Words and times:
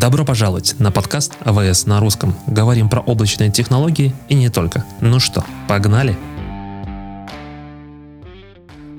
Добро 0.00 0.24
пожаловать 0.24 0.76
на 0.78 0.92
подкаст 0.92 1.36
AWS 1.40 1.86
на 1.86 1.98
русском. 1.98 2.32
Говорим 2.46 2.88
про 2.88 3.00
облачные 3.00 3.50
технологии 3.50 4.14
и 4.28 4.36
не 4.36 4.48
только. 4.48 4.84
Ну 5.00 5.18
что, 5.18 5.44
погнали? 5.66 6.16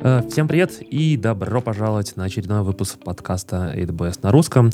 Э, 0.02 0.24
всем 0.30 0.50
привет 0.50 0.82
и 0.82 1.16
добро 1.16 1.62
пожаловать 1.62 2.18
на 2.18 2.26
очередной 2.26 2.64
выпуск 2.64 2.98
подкаста 3.00 3.74
AWS 3.78 4.20
на 4.24 4.32
русском. 4.34 4.72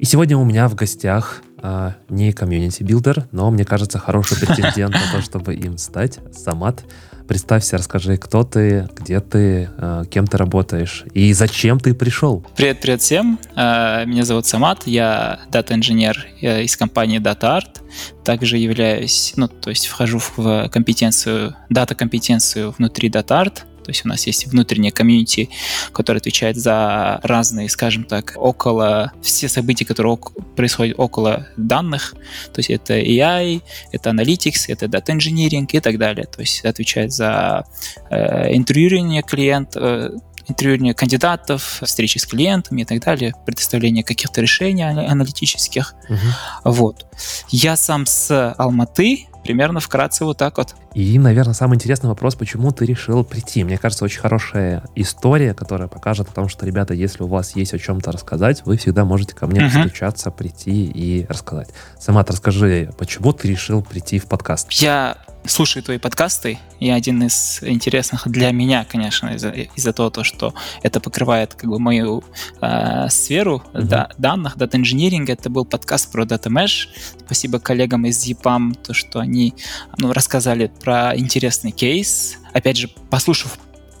И 0.00 0.04
сегодня 0.04 0.36
у 0.36 0.44
меня 0.44 0.66
в 0.68 0.74
гостях 0.74 1.42
э, 1.62 1.92
не 2.08 2.32
community 2.32 2.83
builder, 2.83 3.28
но, 3.32 3.50
мне 3.50 3.64
кажется, 3.64 3.98
хороший 3.98 4.38
претендент 4.38 4.94
на 4.94 5.12
то, 5.12 5.22
чтобы 5.22 5.54
им 5.54 5.78
стать, 5.78 6.18
Самат. 6.32 6.84
Представься, 7.26 7.76
расскажи, 7.76 8.16
кто 8.16 8.42
ты, 8.42 8.88
где 8.96 9.20
ты, 9.20 9.68
э, 9.76 10.04
кем 10.10 10.26
ты 10.26 10.38
работаешь 10.38 11.04
и 11.12 11.32
зачем 11.34 11.78
ты 11.78 11.94
пришел. 11.94 12.44
Привет, 12.56 12.80
привет 12.80 13.02
всем. 13.02 13.38
Э, 13.54 14.04
меня 14.06 14.24
зовут 14.24 14.46
Самат, 14.46 14.86
я 14.86 15.40
дата-инженер 15.50 16.26
из 16.40 16.76
компании 16.76 17.20
DataArt. 17.20 17.82
Также 18.24 18.56
являюсь, 18.56 19.34
ну, 19.36 19.48
то 19.48 19.70
есть 19.70 19.86
вхожу 19.86 20.20
в 20.36 20.68
компетенцию, 20.70 21.54
дата-компетенцию 21.68 22.74
внутри 22.78 23.10
DataArt. 23.10 23.64
То 23.88 23.92
есть 23.92 24.04
у 24.04 24.08
нас 24.08 24.26
есть 24.26 24.46
внутренняя 24.46 24.92
комьюнити, 24.92 25.48
которая 25.92 26.20
отвечает 26.20 26.58
за 26.58 27.20
разные, 27.22 27.70
скажем 27.70 28.04
так, 28.04 28.34
около 28.36 29.12
все 29.22 29.48
события, 29.48 29.86
которые 29.86 30.12
ок- 30.12 30.34
происходят 30.54 30.98
около 30.98 31.46
данных. 31.56 32.14
То 32.52 32.58
есть 32.58 32.68
это 32.68 33.00
AI, 33.00 33.62
это 33.90 34.10
Analytics, 34.10 34.66
это 34.68 34.84
Data 34.88 35.16
Engineering 35.16 35.66
и 35.72 35.80
так 35.80 35.96
далее. 35.96 36.26
То 36.26 36.42
есть 36.42 36.66
отвечает 36.66 37.14
за 37.14 37.64
э, 38.10 38.54
интервьюирование 38.54 39.22
клиента, 39.22 39.80
э, 39.80 40.10
интервьюирование 40.48 40.92
кандидатов, 40.92 41.80
встречи 41.82 42.18
с 42.18 42.26
клиентами 42.26 42.82
и 42.82 42.84
так 42.84 43.00
далее, 43.00 43.32
предоставление 43.46 44.04
каких-то 44.04 44.42
решений 44.42 44.82
аналитических. 44.82 45.94
Угу. 46.10 46.72
Вот. 46.72 47.06
Я 47.48 47.74
сам 47.76 48.04
с 48.04 48.52
Алматы, 48.58 49.28
примерно 49.44 49.80
вкратце 49.80 50.26
вот 50.26 50.36
так 50.36 50.58
вот. 50.58 50.74
И, 50.94 51.18
наверное, 51.18 51.54
самый 51.54 51.74
интересный 51.74 52.08
вопрос, 52.08 52.34
почему 52.34 52.72
ты 52.72 52.86
решил 52.86 53.24
прийти? 53.24 53.62
Мне 53.64 53.78
кажется, 53.78 54.04
очень 54.04 54.20
хорошая 54.20 54.84
история, 54.94 55.54
которая 55.54 55.88
покажет 55.88 56.28
о 56.28 56.32
том, 56.32 56.48
что, 56.48 56.66
ребята, 56.66 56.94
если 56.94 57.22
у 57.22 57.26
вас 57.26 57.54
есть 57.56 57.74
о 57.74 57.78
чем-то 57.78 58.12
рассказать, 58.12 58.64
вы 58.64 58.76
всегда 58.76 59.04
можете 59.04 59.34
ко 59.34 59.46
мне 59.46 59.60
uh-huh. 59.60 59.82
постучаться, 59.82 60.30
прийти 60.30 60.86
и 60.86 61.26
рассказать. 61.28 61.68
Самат, 61.98 62.30
расскажи, 62.30 62.90
почему 62.98 63.32
ты 63.32 63.48
решил 63.48 63.82
прийти 63.82 64.18
в 64.18 64.26
подкаст? 64.26 64.72
Я 64.72 65.18
слушаю 65.44 65.82
твои 65.82 65.98
подкасты, 65.98 66.58
и 66.80 66.90
один 66.90 67.22
из 67.22 67.62
интересных 67.62 68.28
для 68.28 68.50
меня, 68.50 68.84
конечно, 68.84 69.28
из-за, 69.34 69.50
из-за 69.50 69.92
того, 69.92 70.10
то, 70.10 70.24
что 70.24 70.54
это 70.82 71.00
покрывает 71.00 71.54
как 71.54 71.70
бы 71.70 71.78
мою 71.78 72.22
э, 72.60 73.08
сферу 73.08 73.62
uh-huh. 73.72 73.82
да, 73.82 74.10
данных, 74.18 74.56
дата-инжиниринга, 74.56 75.32
это 75.32 75.50
был 75.50 75.64
подкаст 75.64 76.12
про 76.12 76.24
Data 76.24 76.48
Mesh. 76.48 76.88
Спасибо 77.24 77.58
коллегам 77.60 78.06
из 78.06 78.24
EPAM, 78.26 78.74
то, 78.82 78.94
что 78.94 79.20
они 79.20 79.54
ну, 79.96 80.12
рассказали 80.12 80.70
про 80.80 80.87
интересный 81.16 81.70
кейс. 81.70 82.38
Опять 82.52 82.76
же, 82.76 82.88
послушав 83.10 83.58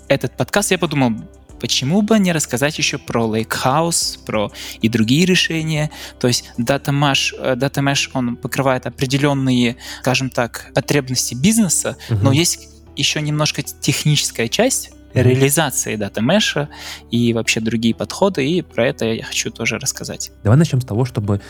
этот 0.08 0.36
подкаст, 0.36 0.70
я 0.70 0.78
подумал, 0.78 1.12
почему 1.60 2.02
бы 2.02 2.18
не 2.18 2.32
рассказать 2.32 2.78
еще 2.78 2.98
про 2.98 3.24
Lakehouse, 3.24 4.18
про 4.24 4.50
и 4.80 4.88
другие 4.88 5.26
решения. 5.26 5.90
То 6.18 6.28
есть 6.28 6.50
Data 6.58 6.90
Mesh, 6.92 7.34
э, 7.38 7.54
Data 7.54 7.82
Mesh 7.82 8.10
он 8.14 8.36
покрывает 8.36 8.86
определенные, 8.86 9.76
скажем 10.00 10.30
так, 10.30 10.70
потребности 10.74 11.34
бизнеса, 11.34 11.96
uh-huh. 12.08 12.18
но 12.22 12.32
есть 12.32 12.68
еще 12.96 13.20
немножко 13.20 13.62
техническая 13.62 14.48
часть, 14.48 14.90
реализации 15.14 15.96
дата 15.96 16.20
меша 16.20 16.68
и 17.10 17.32
вообще 17.32 17.60
другие 17.60 17.94
подходы, 17.94 18.46
и 18.46 18.62
про 18.62 18.86
это 18.86 19.06
я 19.06 19.24
хочу 19.24 19.50
тоже 19.50 19.78
рассказать. 19.78 20.30
Давай 20.42 20.58
начнем 20.58 20.80
с 20.80 20.84
того, 20.84 21.04
чтобы 21.04 21.40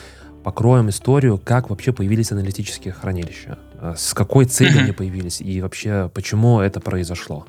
покроем 0.45 0.89
историю, 0.89 1.39
как 1.39 1.71
вообще 1.71 1.93
появились 1.93 2.33
аналитические 2.33 2.93
хранилища. 2.93 3.59
Э, 3.81 3.95
с 3.97 4.15
какой 4.15 4.45
целью 4.45 4.81
они 4.81 4.93
появились 4.93 5.41
и 5.41 5.61
вообще 5.61 6.11
почему 6.13 6.61
это 6.61 6.81
произошло? 6.81 7.45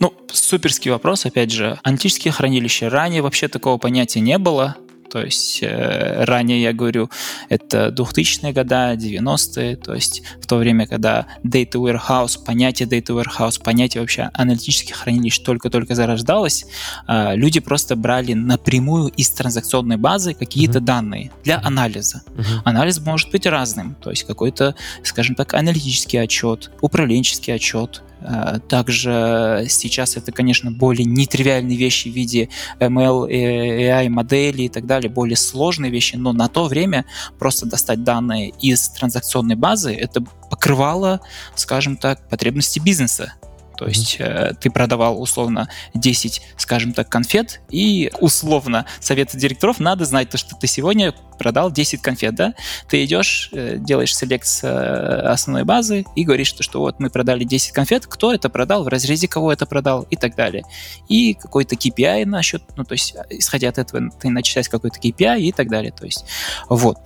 Ну, 0.00 0.12
суперский 0.32 0.90
вопрос, 0.90 1.26
опять 1.26 1.50
же. 1.50 1.78
Аналитические 1.82 2.32
хранилища. 2.32 2.90
Ранее 2.90 3.22
вообще 3.22 3.48
такого 3.48 3.78
понятия 3.78 4.20
не 4.20 4.38
было. 4.38 4.76
То 5.14 5.22
есть 5.22 5.60
э, 5.62 6.24
ранее 6.24 6.60
я 6.60 6.72
говорю, 6.72 7.08
это 7.48 7.94
2000-е 7.96 8.52
годы, 8.52 8.74
90-е, 8.74 9.76
то 9.76 9.94
есть 9.94 10.24
в 10.42 10.46
то 10.48 10.56
время, 10.56 10.88
когда 10.88 11.28
Data 11.44 11.74
Warehouse, 11.74 12.44
понятие 12.44 12.88
Data 12.88 13.22
Warehouse, 13.22 13.62
понятие 13.62 14.00
вообще 14.00 14.30
аналитических 14.34 14.96
хранилищ 14.96 15.38
только-только 15.38 15.94
зарождалось, 15.94 16.66
э, 17.06 17.36
люди 17.36 17.60
просто 17.60 17.94
брали 17.94 18.32
напрямую 18.32 19.06
из 19.06 19.30
транзакционной 19.30 19.98
базы 19.98 20.34
какие-то 20.34 20.80
mm-hmm. 20.80 20.84
данные 20.84 21.30
для 21.44 21.60
анализа. 21.62 22.24
Mm-hmm. 22.26 22.60
Анализ 22.64 22.98
может 22.98 23.30
быть 23.30 23.46
разным, 23.46 23.94
то 24.02 24.10
есть 24.10 24.24
какой-то, 24.24 24.74
скажем 25.04 25.36
так, 25.36 25.54
аналитический 25.54 26.20
отчет, 26.20 26.72
управленческий 26.80 27.54
отчет, 27.54 28.02
Э, 28.24 28.58
также 28.68 29.66
сейчас 29.68 30.16
это, 30.16 30.32
конечно, 30.32 30.70
более 30.70 31.04
нетривиальные 31.04 31.76
вещи 31.76 32.08
в 32.08 32.12
виде 32.12 32.48
ML, 32.80 33.28
AI 33.28 34.08
модели 34.08 34.62
и 34.62 34.68
так 34.68 34.86
далее, 34.86 35.03
более 35.08 35.36
сложные 35.36 35.90
вещи, 35.90 36.16
но 36.16 36.32
на 36.32 36.48
то 36.48 36.66
время 36.66 37.04
просто 37.38 37.66
достать 37.66 38.04
данные 38.04 38.50
из 38.60 38.88
транзакционной 38.90 39.56
базы, 39.56 39.94
это 39.94 40.20
покрывало, 40.50 41.20
скажем 41.54 41.96
так, 41.96 42.28
потребности 42.28 42.78
бизнеса. 42.78 43.34
То 43.76 43.86
есть 43.86 44.16
э, 44.18 44.52
ты 44.60 44.70
продавал 44.70 45.20
условно 45.20 45.68
10, 45.94 46.42
скажем 46.56 46.92
так, 46.92 47.08
конфет, 47.08 47.60
и 47.70 48.10
условно 48.20 48.86
совет 49.00 49.34
директоров 49.34 49.80
надо 49.80 50.04
знать 50.04 50.30
то, 50.30 50.38
что 50.38 50.56
ты 50.56 50.66
сегодня 50.66 51.12
продал 51.38 51.70
10 51.70 52.00
конфет, 52.00 52.34
да? 52.34 52.54
Ты 52.88 53.04
идешь, 53.04 53.50
э, 53.52 53.76
делаешь 53.78 54.16
селект 54.16 54.46
с 54.46 54.64
э, 54.64 54.68
основной 54.68 55.64
базы 55.64 56.04
и 56.14 56.24
говоришь, 56.24 56.48
что, 56.48 56.62
что 56.62 56.80
вот 56.80 57.00
мы 57.00 57.10
продали 57.10 57.44
10 57.44 57.72
конфет, 57.72 58.06
кто 58.06 58.32
это 58.32 58.48
продал, 58.48 58.84
в 58.84 58.88
разрезе 58.88 59.28
кого 59.28 59.52
это 59.52 59.66
продал 59.66 60.02
и 60.10 60.16
так 60.16 60.36
далее. 60.36 60.64
И 61.08 61.34
какой-то 61.34 61.74
KPI 61.74 62.24
насчет, 62.26 62.62
ну 62.76 62.84
то 62.84 62.92
есть 62.92 63.14
исходя 63.30 63.68
от 63.68 63.78
этого 63.78 64.10
ты 64.20 64.30
начислять 64.30 64.68
какой-то 64.68 64.98
KPI 65.00 65.40
и 65.40 65.52
так 65.52 65.68
далее. 65.68 65.92
То 65.92 66.04
есть 66.04 66.24
вот. 66.68 66.98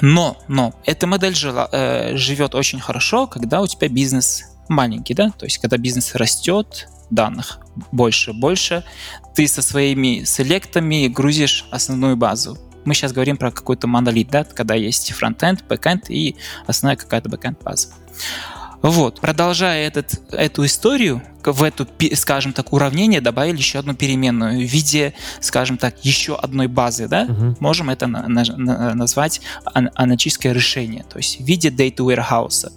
Но, 0.00 0.38
но 0.48 0.72
эта 0.86 1.06
модель 1.06 1.34
жила, 1.34 1.68
э, 1.70 2.16
живет 2.16 2.54
очень 2.54 2.80
хорошо, 2.80 3.26
когда 3.26 3.60
у 3.60 3.66
тебя 3.66 3.88
бизнес 3.88 4.44
маленький, 4.68 5.14
да, 5.14 5.30
то 5.30 5.44
есть 5.44 5.58
когда 5.58 5.76
бизнес 5.76 6.14
растет, 6.14 6.88
данных 7.10 7.58
больше, 7.92 8.32
больше, 8.32 8.84
ты 9.34 9.46
со 9.46 9.62
своими 9.62 10.24
селектами 10.24 11.08
грузишь 11.08 11.66
основную 11.70 12.16
базу. 12.16 12.58
Мы 12.84 12.94
сейчас 12.94 13.12
говорим 13.12 13.36
про 13.36 13.50
какой-то 13.52 13.86
монолит, 13.86 14.28
да, 14.30 14.44
когда 14.44 14.74
есть 14.74 15.12
фронтенд, 15.12 15.64
бэкенд 15.68 16.10
и 16.10 16.36
основная 16.66 16.96
какая-то 16.96 17.28
бэкенд 17.28 17.62
база. 17.62 17.88
Вот, 18.82 19.20
продолжая 19.20 19.86
этот, 19.86 20.20
эту 20.32 20.64
историю, 20.66 21.22
в 21.44 21.62
эту, 21.62 21.86
скажем 22.14 22.52
так, 22.52 22.72
уравнение 22.72 23.20
добавили 23.20 23.56
еще 23.56 23.78
одну 23.78 23.94
переменную 23.94 24.58
в 24.58 24.70
виде, 24.70 25.14
скажем 25.40 25.78
так, 25.78 26.04
еще 26.04 26.34
одной 26.34 26.66
базы, 26.66 27.06
да? 27.06 27.26
Uh-huh. 27.26 27.56
Можем 27.60 27.90
это 27.90 28.08
на, 28.08 28.26
на, 28.26 28.94
назвать 28.94 29.40
аналитическое 29.64 30.52
решение, 30.52 31.04
то 31.04 31.18
есть 31.18 31.40
в 31.40 31.44
виде 31.44 31.70
data 31.70 31.98
warehouse. 31.98 32.72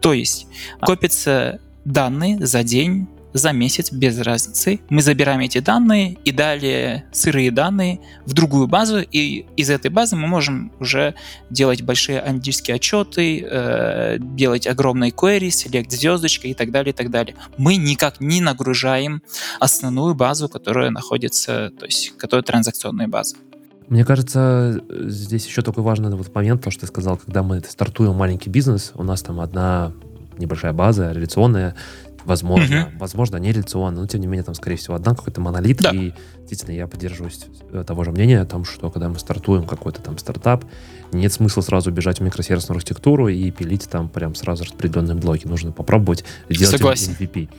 То 0.00 0.12
есть 0.12 0.46
копятся 0.80 1.60
данные 1.84 2.44
за 2.44 2.62
день, 2.62 3.08
за 3.32 3.52
месяц, 3.52 3.90
без 3.92 4.18
разницы. 4.20 4.80
Мы 4.88 5.02
забираем 5.02 5.40
эти 5.40 5.58
данные 5.58 6.18
и 6.24 6.32
далее 6.32 7.06
сырые 7.12 7.50
данные 7.50 8.00
в 8.26 8.34
другую 8.34 8.68
базу, 8.68 9.00
и 9.00 9.46
из 9.56 9.70
этой 9.70 9.90
базы 9.90 10.16
мы 10.16 10.28
можем 10.28 10.72
уже 10.80 11.14
делать 11.50 11.82
большие 11.82 12.20
аналитические 12.20 12.76
отчеты, 12.76 13.40
э, 13.42 14.18
делать 14.20 14.66
огромные 14.66 15.10
query, 15.10 15.48
select 15.48 15.90
звездочка 15.90 16.48
и 16.48 16.54
так 16.54 16.70
далее, 16.70 16.92
и 16.92 16.96
так 16.96 17.10
далее. 17.10 17.36
Мы 17.56 17.76
никак 17.76 18.20
не 18.20 18.40
нагружаем 18.40 19.22
основную 19.60 20.14
базу, 20.14 20.48
которая 20.48 20.90
находится, 20.90 21.70
то 21.78 21.86
есть, 21.86 22.16
которая 22.16 22.42
транзакционная 22.42 23.08
база. 23.08 23.36
Мне 23.92 24.06
кажется, 24.06 24.82
здесь 24.88 25.46
еще 25.46 25.60
такой 25.60 25.82
важный 25.82 26.08
вот 26.16 26.34
момент, 26.34 26.64
то, 26.64 26.70
что 26.70 26.80
ты 26.80 26.86
сказал, 26.86 27.18
когда 27.18 27.42
мы 27.42 27.60
стартуем 27.60 28.14
маленький 28.14 28.48
бизнес, 28.48 28.92
у 28.94 29.02
нас 29.02 29.20
там 29.20 29.38
одна 29.38 29.92
небольшая 30.38 30.72
база 30.72 31.12
реляционная, 31.12 31.74
возможно, 32.24 32.74
uh-huh. 32.74 32.98
возможно, 32.98 33.36
не 33.36 33.52
реляционная, 33.52 34.00
но 34.00 34.06
тем 34.06 34.22
не 34.22 34.26
менее 34.26 34.44
там, 34.44 34.54
скорее 34.54 34.76
всего, 34.76 34.94
одна 34.94 35.14
какой-то 35.14 35.42
монолит, 35.42 35.82
да. 35.82 35.90
и 35.90 36.14
действительно 36.38 36.74
я 36.74 36.86
поддерживаюсь 36.86 37.44
э, 37.70 37.84
того 37.86 38.04
же 38.04 38.12
мнения 38.12 38.40
о 38.40 38.46
том, 38.46 38.64
что 38.64 38.90
когда 38.90 39.10
мы 39.10 39.18
стартуем 39.18 39.64
какой-то 39.64 40.00
там 40.00 40.16
стартап, 40.16 40.64
нет 41.12 41.30
смысла 41.30 41.60
сразу 41.60 41.90
бежать 41.90 42.20
в 42.20 42.22
микросервисную 42.22 42.78
архитектуру 42.78 43.28
и 43.28 43.50
пилить 43.50 43.90
там 43.90 44.08
прям 44.08 44.34
сразу 44.34 44.64
распределенные 44.64 45.16
блоки. 45.16 45.46
Нужно 45.46 45.70
попробовать 45.70 46.24
сделать 46.48 46.78
Согласен. 46.78 47.14
MVP. 47.20 47.50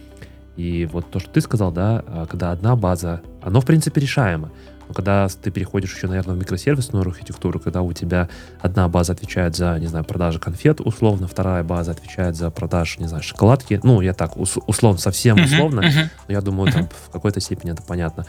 И 0.55 0.87
вот 0.91 1.09
то, 1.09 1.19
что 1.19 1.29
ты 1.29 1.41
сказал, 1.41 1.71
да, 1.71 2.03
а, 2.07 2.25
когда 2.25 2.51
одна 2.51 2.75
база, 2.75 3.21
оно, 3.41 3.61
в 3.61 3.65
принципе, 3.65 4.01
решаемо. 4.01 4.51
Но 4.93 4.95
когда 4.95 5.27
ты 5.27 5.49
переходишь 5.49 5.95
еще, 5.95 6.05
наверное, 6.05 6.35
в 6.35 6.37
микросервисную 6.37 7.01
архитектуру, 7.01 7.59
когда 7.59 7.81
у 7.81 7.93
тебя 7.93 8.29
одна 8.61 8.87
база 8.87 9.13
отвечает 9.13 9.55
за, 9.55 9.79
не 9.79 9.87
знаю, 9.87 10.05
продажи 10.05 10.37
конфет, 10.37 10.81
условно, 10.81 11.27
вторая 11.27 11.63
база 11.63 11.91
отвечает 11.91 12.35
за 12.35 12.51
продажу, 12.51 12.99
не 12.99 13.07
знаю, 13.07 13.23
шоколадки, 13.23 13.79
ну, 13.81 14.01
я 14.01 14.13
так, 14.13 14.37
условно, 14.37 14.99
совсем 14.99 15.43
условно, 15.43 15.81
но 15.81 16.33
я 16.33 16.41
думаю, 16.41 16.71
там 16.71 16.89
в 17.07 17.09
какой-то 17.11 17.39
степени 17.39 17.71
это 17.71 17.81
понятно. 17.81 18.27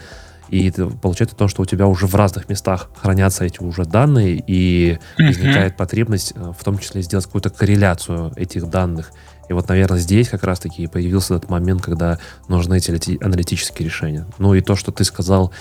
И 0.49 0.71
получается 1.01 1.35
то, 1.35 1.47
что 1.47 1.61
у 1.61 1.65
тебя 1.65 1.85
уже 1.85 2.07
в 2.07 2.15
разных 2.15 2.49
местах 2.49 2.89
хранятся 2.95 3.45
эти 3.45 3.61
уже 3.61 3.85
данные, 3.85 4.43
и 4.45 4.97
возникает 5.17 5.77
потребность 5.77 6.33
э, 6.35 6.53
в 6.57 6.63
том 6.63 6.77
числе 6.77 7.01
сделать 7.01 7.25
какую-то 7.25 7.49
корреляцию 7.49 8.31
этих 8.35 8.69
данных. 8.69 9.11
И 9.49 9.53
вот, 9.53 9.67
наверное, 9.69 9.99
здесь 9.99 10.29
как 10.29 10.43
раз-таки 10.43 10.87
появился 10.87 11.35
этот 11.35 11.49
момент, 11.49 11.81
когда 11.81 12.19
нужны 12.47 12.77
эти 12.77 13.23
аналитические 13.23 13.85
решения. 13.85 14.25
Ну 14.37 14.53
и 14.53 14.61
то, 14.61 14.75
что 14.75 14.91
ты 14.91 15.03
сказал, 15.03 15.51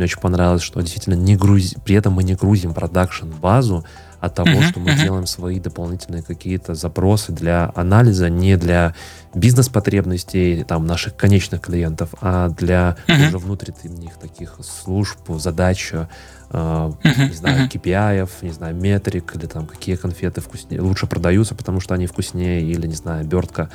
мне 0.00 0.06
очень 0.06 0.20
понравилось, 0.20 0.62
что 0.62 0.80
действительно 0.80 1.14
не 1.14 1.36
грузи, 1.36 1.76
при 1.84 1.94
этом 1.94 2.14
мы 2.14 2.22
не 2.22 2.34
грузим 2.34 2.72
продакшн-базу, 2.72 3.84
от 4.20 4.34
того, 4.34 4.50
uh-huh, 4.50 4.68
что 4.68 4.80
мы 4.80 4.90
uh-huh. 4.90 5.02
делаем 5.02 5.26
свои 5.26 5.58
дополнительные 5.58 6.22
какие-то 6.22 6.74
запросы 6.74 7.32
для 7.32 7.72
анализа, 7.74 8.28
не 8.28 8.56
для 8.56 8.94
бизнес-потребностей 9.34 10.62
там, 10.64 10.86
наших 10.86 11.16
конечных 11.16 11.62
клиентов, 11.62 12.10
а 12.20 12.50
для 12.50 12.96
uh-huh. 13.06 13.28
уже 13.28 13.38
внутренних 13.38 14.16
таких 14.18 14.58
служб, 14.62 15.18
задач, 15.38 15.90
э, 15.92 16.06
uh-huh, 16.50 17.28
не 17.28 17.34
знаю, 17.34 17.66
uh-huh. 17.66 17.70
KPI, 17.70 18.30
не 18.42 18.52
знаю, 18.52 18.74
метрик, 18.74 19.34
или 19.36 19.46
там 19.46 19.66
какие 19.66 19.96
конфеты 19.96 20.42
вкуснее, 20.42 20.82
лучше 20.82 21.06
продаются, 21.06 21.54
потому 21.54 21.80
что 21.80 21.94
они 21.94 22.06
вкуснее, 22.06 22.62
или, 22.62 22.86
не 22.86 22.96
знаю, 22.96 23.22
обертка 23.22 23.70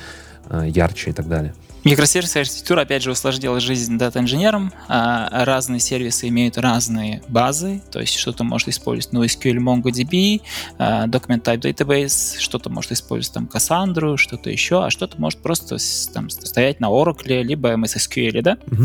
э, 0.48 0.66
ярче 0.68 1.10
и 1.10 1.12
так 1.12 1.26
далее. 1.26 1.54
Микросервисная 1.86 2.42
архитектура, 2.42 2.80
опять 2.80 3.04
же, 3.04 3.12
усложнила 3.12 3.60
жизнь 3.60 3.96
дата-инженерам. 3.96 4.72
А, 4.88 5.44
разные 5.44 5.78
сервисы 5.78 6.26
имеют 6.26 6.58
разные 6.58 7.22
базы, 7.28 7.80
то 7.92 8.00
есть 8.00 8.16
что-то 8.16 8.42
может 8.42 8.66
использовать 8.66 9.14
NoSQL, 9.14 9.58
MongoDB, 9.58 10.42
а, 10.78 11.06
Document 11.06 11.42
Type 11.42 11.60
Database, 11.60 12.40
что-то 12.40 12.70
может 12.70 12.90
использовать 12.90 13.34
там 13.34 13.48
Cassandra, 13.52 14.16
что-то 14.16 14.50
еще, 14.50 14.84
а 14.84 14.90
что-то 14.90 15.20
может 15.20 15.40
просто 15.40 15.76
там, 16.12 16.28
стоять 16.28 16.80
на 16.80 16.86
Oracle, 16.86 17.42
либо 17.44 17.72
MS 17.74 17.98
SQL, 17.98 18.42
да? 18.42 18.58
Угу. 18.66 18.82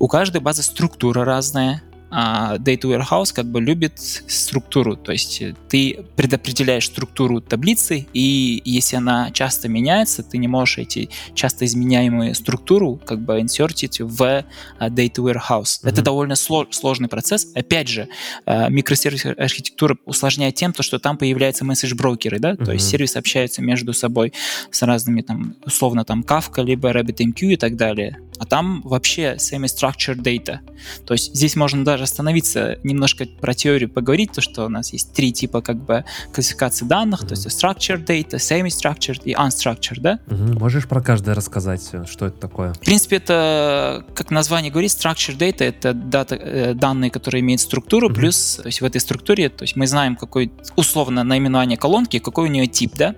У 0.00 0.06
каждой 0.06 0.42
базы 0.42 0.62
структура 0.62 1.24
разная, 1.24 1.82
а 2.10 2.56
Data 2.58 2.82
Warehouse 2.82 3.34
как 3.34 3.46
бы 3.46 3.60
любит 3.60 3.98
структуру, 3.98 4.96
то 4.96 5.12
есть 5.12 5.42
ты 5.68 6.04
предопределяешь 6.14 6.86
структуру 6.86 7.40
таблицы, 7.40 8.06
и 8.12 8.62
если 8.64 8.96
она 8.96 9.30
часто 9.32 9.68
меняется, 9.68 10.22
ты 10.22 10.38
не 10.38 10.48
можешь 10.48 10.78
эти 10.78 11.10
часто 11.34 11.64
изменяемые 11.64 12.34
структуру 12.34 13.00
как 13.04 13.20
бы 13.20 13.40
инсертить 13.40 14.00
в 14.00 14.44
а, 14.78 14.88
Data 14.88 15.16
Warehouse. 15.16 15.62
Mm-hmm. 15.62 15.88
Это 15.88 16.02
довольно 16.02 16.36
сложный 16.36 17.08
процесс. 17.08 17.48
Опять 17.54 17.88
же, 17.88 18.08
а, 18.44 18.68
микросервис 18.68 19.26
архитектура 19.26 19.96
усложняет 20.04 20.54
тем, 20.54 20.72
то, 20.72 20.82
что 20.82 20.98
там 20.98 21.18
появляются 21.18 21.64
месседж-брокеры, 21.64 22.38
да, 22.38 22.52
mm-hmm. 22.52 22.64
то 22.64 22.72
есть 22.72 22.88
сервисы 22.88 23.16
общаются 23.16 23.62
между 23.62 23.92
собой 23.92 24.32
с 24.70 24.82
разными 24.82 25.22
там, 25.22 25.56
условно 25.64 26.04
там 26.04 26.22
Kafka, 26.22 26.64
либо 26.64 26.90
RabbitMQ 26.90 27.52
и 27.52 27.56
так 27.56 27.76
далее. 27.76 28.20
А 28.38 28.44
там 28.44 28.82
вообще 28.82 29.36
semi-structured 29.36 30.22
data. 30.22 30.58
То 31.06 31.14
есть 31.14 31.34
здесь 31.34 31.56
можно 31.56 31.84
даже 31.84 32.04
остановиться, 32.04 32.78
немножко 32.82 33.26
про 33.26 33.54
теорию 33.54 33.88
поговорить, 33.88 34.32
то, 34.32 34.40
что 34.40 34.66
у 34.66 34.68
нас 34.68 34.92
есть 34.92 35.12
три 35.12 35.32
типа 35.32 35.62
как 35.62 35.76
бы 35.76 36.04
классификации 36.32 36.84
данных, 36.84 37.22
mm-hmm. 37.22 37.28
то 37.28 37.34
есть 37.34 37.46
structured 37.46 38.04
data, 38.04 38.36
semi-structured 38.36 39.22
и 39.24 39.32
unstructured, 39.32 40.00
да? 40.00 40.18
Mm-hmm. 40.26 40.58
Можешь 40.58 40.86
про 40.86 41.00
каждое 41.00 41.34
рассказать, 41.34 41.90
что 42.06 42.26
это 42.26 42.38
такое? 42.38 42.72
В 42.74 42.80
принципе, 42.80 43.16
это, 43.16 44.04
как 44.14 44.30
название 44.30 44.70
говорит, 44.70 44.90
structured 44.90 45.38
data— 45.38 45.58
это 45.64 45.92
дата, 45.94 46.36
э, 46.36 46.74
данные, 46.74 47.10
которые 47.10 47.40
имеют 47.40 47.60
структуру, 47.60 48.08
mm-hmm. 48.08 48.14
плюс 48.14 48.60
то 48.62 48.66
есть 48.66 48.80
в 48.80 48.84
этой 48.84 49.00
структуре, 49.00 49.48
то 49.48 49.62
есть 49.62 49.76
мы 49.76 49.86
знаем, 49.86 50.16
какой 50.16 50.52
условно 50.76 51.24
наименование 51.24 51.76
колонки, 51.76 52.18
какой 52.18 52.48
у 52.48 52.52
нее 52.52 52.66
тип, 52.66 52.92
да? 52.96 53.14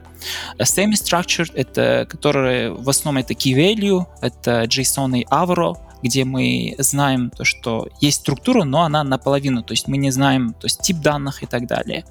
Semi-structured— 0.58 1.52
это 1.54 2.06
которые 2.08 2.72
в 2.72 2.88
основном 2.88 3.22
это 3.22 3.34
key 3.34 3.54
value, 3.54 4.04
это 4.20 4.64
JSON 4.64 5.07
и 5.16 5.24
Avro, 5.24 5.76
где 6.02 6.24
мы 6.24 6.74
знаем 6.78 7.30
то, 7.30 7.44
что 7.44 7.88
есть 8.00 8.20
структура, 8.20 8.64
но 8.64 8.82
она 8.82 9.02
наполовину, 9.02 9.62
то 9.62 9.72
есть 9.72 9.88
мы 9.88 9.96
не 9.96 10.10
знаем 10.10 10.52
то 10.52 10.66
есть 10.66 10.80
тип 10.80 10.98
данных 10.98 11.42
и 11.42 11.46
так 11.46 11.66
далее. 11.66 12.04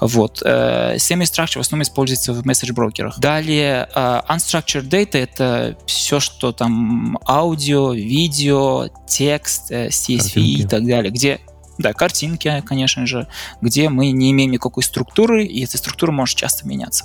Вот. 0.00 0.42
Э, 0.44 0.96
semi-structure 0.96 1.58
в 1.58 1.60
основном 1.60 1.82
используется 1.82 2.32
в 2.32 2.44
месседж-брокерах. 2.44 3.18
Далее, 3.18 3.88
uh, 3.94 4.26
unstructured 4.28 4.88
data— 4.88 5.12
это 5.18 5.76
все, 5.86 6.20
что 6.20 6.52
там 6.52 7.18
аудио, 7.26 7.92
видео, 7.92 8.88
текст, 9.06 9.70
CSV 9.70 10.18
Картинки. 10.18 10.60
и 10.60 10.66
так 10.66 10.86
далее, 10.86 11.10
где 11.10 11.40
да, 11.78 11.92
картинки, 11.92 12.62
конечно 12.64 13.06
же, 13.06 13.26
где 13.60 13.88
мы 13.88 14.12
не 14.12 14.30
имеем 14.30 14.52
никакой 14.52 14.82
структуры, 14.82 15.44
и 15.44 15.64
эта 15.64 15.76
структура 15.76 16.12
может 16.12 16.36
часто 16.36 16.68
меняться. 16.68 17.04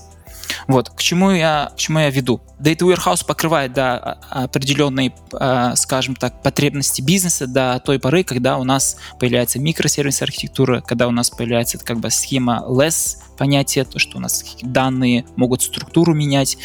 Вот, 0.67 0.89
к 0.89 0.99
чему 0.99 1.31
я, 1.31 1.71
к 1.73 1.77
чему 1.77 1.99
я 1.99 2.09
веду. 2.09 2.41
Data 2.59 2.79
Warehouse 2.79 3.25
покрывает 3.25 3.73
да, 3.73 3.97
определенные, 4.29 5.13
а, 5.33 5.75
скажем 5.75 6.15
так, 6.15 6.41
потребности 6.41 7.01
бизнеса 7.01 7.47
до 7.47 7.81
той 7.83 7.99
поры, 7.99 8.23
когда 8.23 8.57
у 8.57 8.63
нас 8.63 8.97
появляется 9.19 9.59
микросервис 9.59 10.21
архитектура, 10.21 10.81
когда 10.81 11.07
у 11.07 11.11
нас 11.11 11.29
появляется 11.29 11.77
как 11.77 11.99
бы 11.99 12.09
схема 12.09 12.65
less 12.67 13.17
понятие, 13.37 13.85
то, 13.85 13.99
что 13.99 14.17
у 14.17 14.19
нас 14.19 14.43
данные 14.61 15.25
могут 15.37 15.61
структуру 15.61 16.13
менять. 16.13 16.57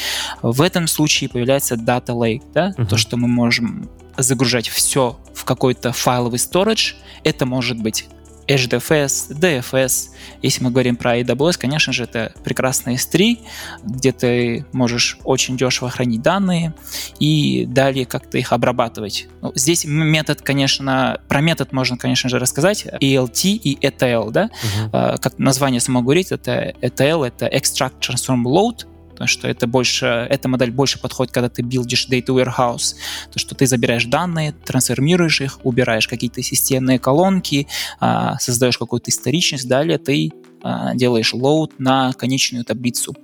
В 0.42 0.60
этом 0.60 0.88
случае 0.88 1.30
появляется 1.30 1.76
Data 1.76 2.08
Lake, 2.08 2.42
да, 2.52 2.74
uh-huh. 2.76 2.86
то, 2.86 2.96
что 2.96 3.16
мы 3.16 3.28
можем 3.28 3.88
загружать 4.16 4.68
все 4.68 5.18
в 5.34 5.44
какой-то 5.44 5.92
файловый 5.92 6.38
storage. 6.38 6.94
Это 7.22 7.46
может 7.46 7.78
быть 7.78 8.06
HDFS, 8.46 9.30
DFS. 9.30 10.10
Если 10.42 10.62
мы 10.62 10.70
говорим 10.70 10.96
про 10.96 11.18
AWS, 11.18 11.58
конечно 11.58 11.92
же, 11.92 12.04
это 12.04 12.32
прекрасный 12.44 12.94
S3, 12.94 13.38
где 13.84 14.12
ты 14.12 14.66
можешь 14.72 15.18
очень 15.24 15.56
дешево 15.56 15.90
хранить 15.90 16.22
данные 16.22 16.74
и 17.18 17.66
далее 17.66 18.06
как-то 18.06 18.38
их 18.38 18.52
обрабатывать. 18.52 19.28
Ну, 19.42 19.52
здесь 19.54 19.84
метод, 19.84 20.42
конечно, 20.42 21.20
про 21.28 21.40
метод 21.40 21.72
можно, 21.72 21.96
конечно 21.96 22.28
же, 22.28 22.38
рассказать. 22.38 22.86
ELT 23.00 23.44
и 23.44 23.78
ETL, 23.80 24.30
да? 24.30 24.50
Uh-huh. 24.92 25.18
Как 25.18 25.38
название 25.38 25.80
само 25.80 26.02
говорит, 26.02 26.32
это 26.32 26.74
ETL, 26.80 27.26
это 27.26 27.46
Extract 27.46 28.00
Transform 28.00 28.44
Load, 28.44 28.86
потому 29.14 29.28
что 29.28 29.48
это 29.48 29.66
больше, 29.66 30.06
эта 30.06 30.48
модель 30.48 30.70
больше 30.70 31.00
подходит, 31.00 31.32
когда 31.32 31.48
ты 31.48 31.62
билдишь 31.62 32.08
data 32.10 32.26
warehouse, 32.26 32.96
то, 33.32 33.38
что 33.38 33.54
ты 33.54 33.66
забираешь 33.66 34.04
данные, 34.04 34.52
трансформируешь 34.52 35.40
их, 35.40 35.60
убираешь 35.64 36.08
какие-то 36.08 36.42
системные 36.42 36.98
колонки, 36.98 37.66
а, 38.00 38.38
создаешь 38.38 38.76
какую-то 38.76 39.10
историчность, 39.10 39.68
далее 39.68 39.98
ты 39.98 40.32
а, 40.62 40.94
делаешь 40.94 41.32
load 41.32 41.72
на 41.78 42.12
конечную 42.12 42.64
таблицу. 42.64 43.14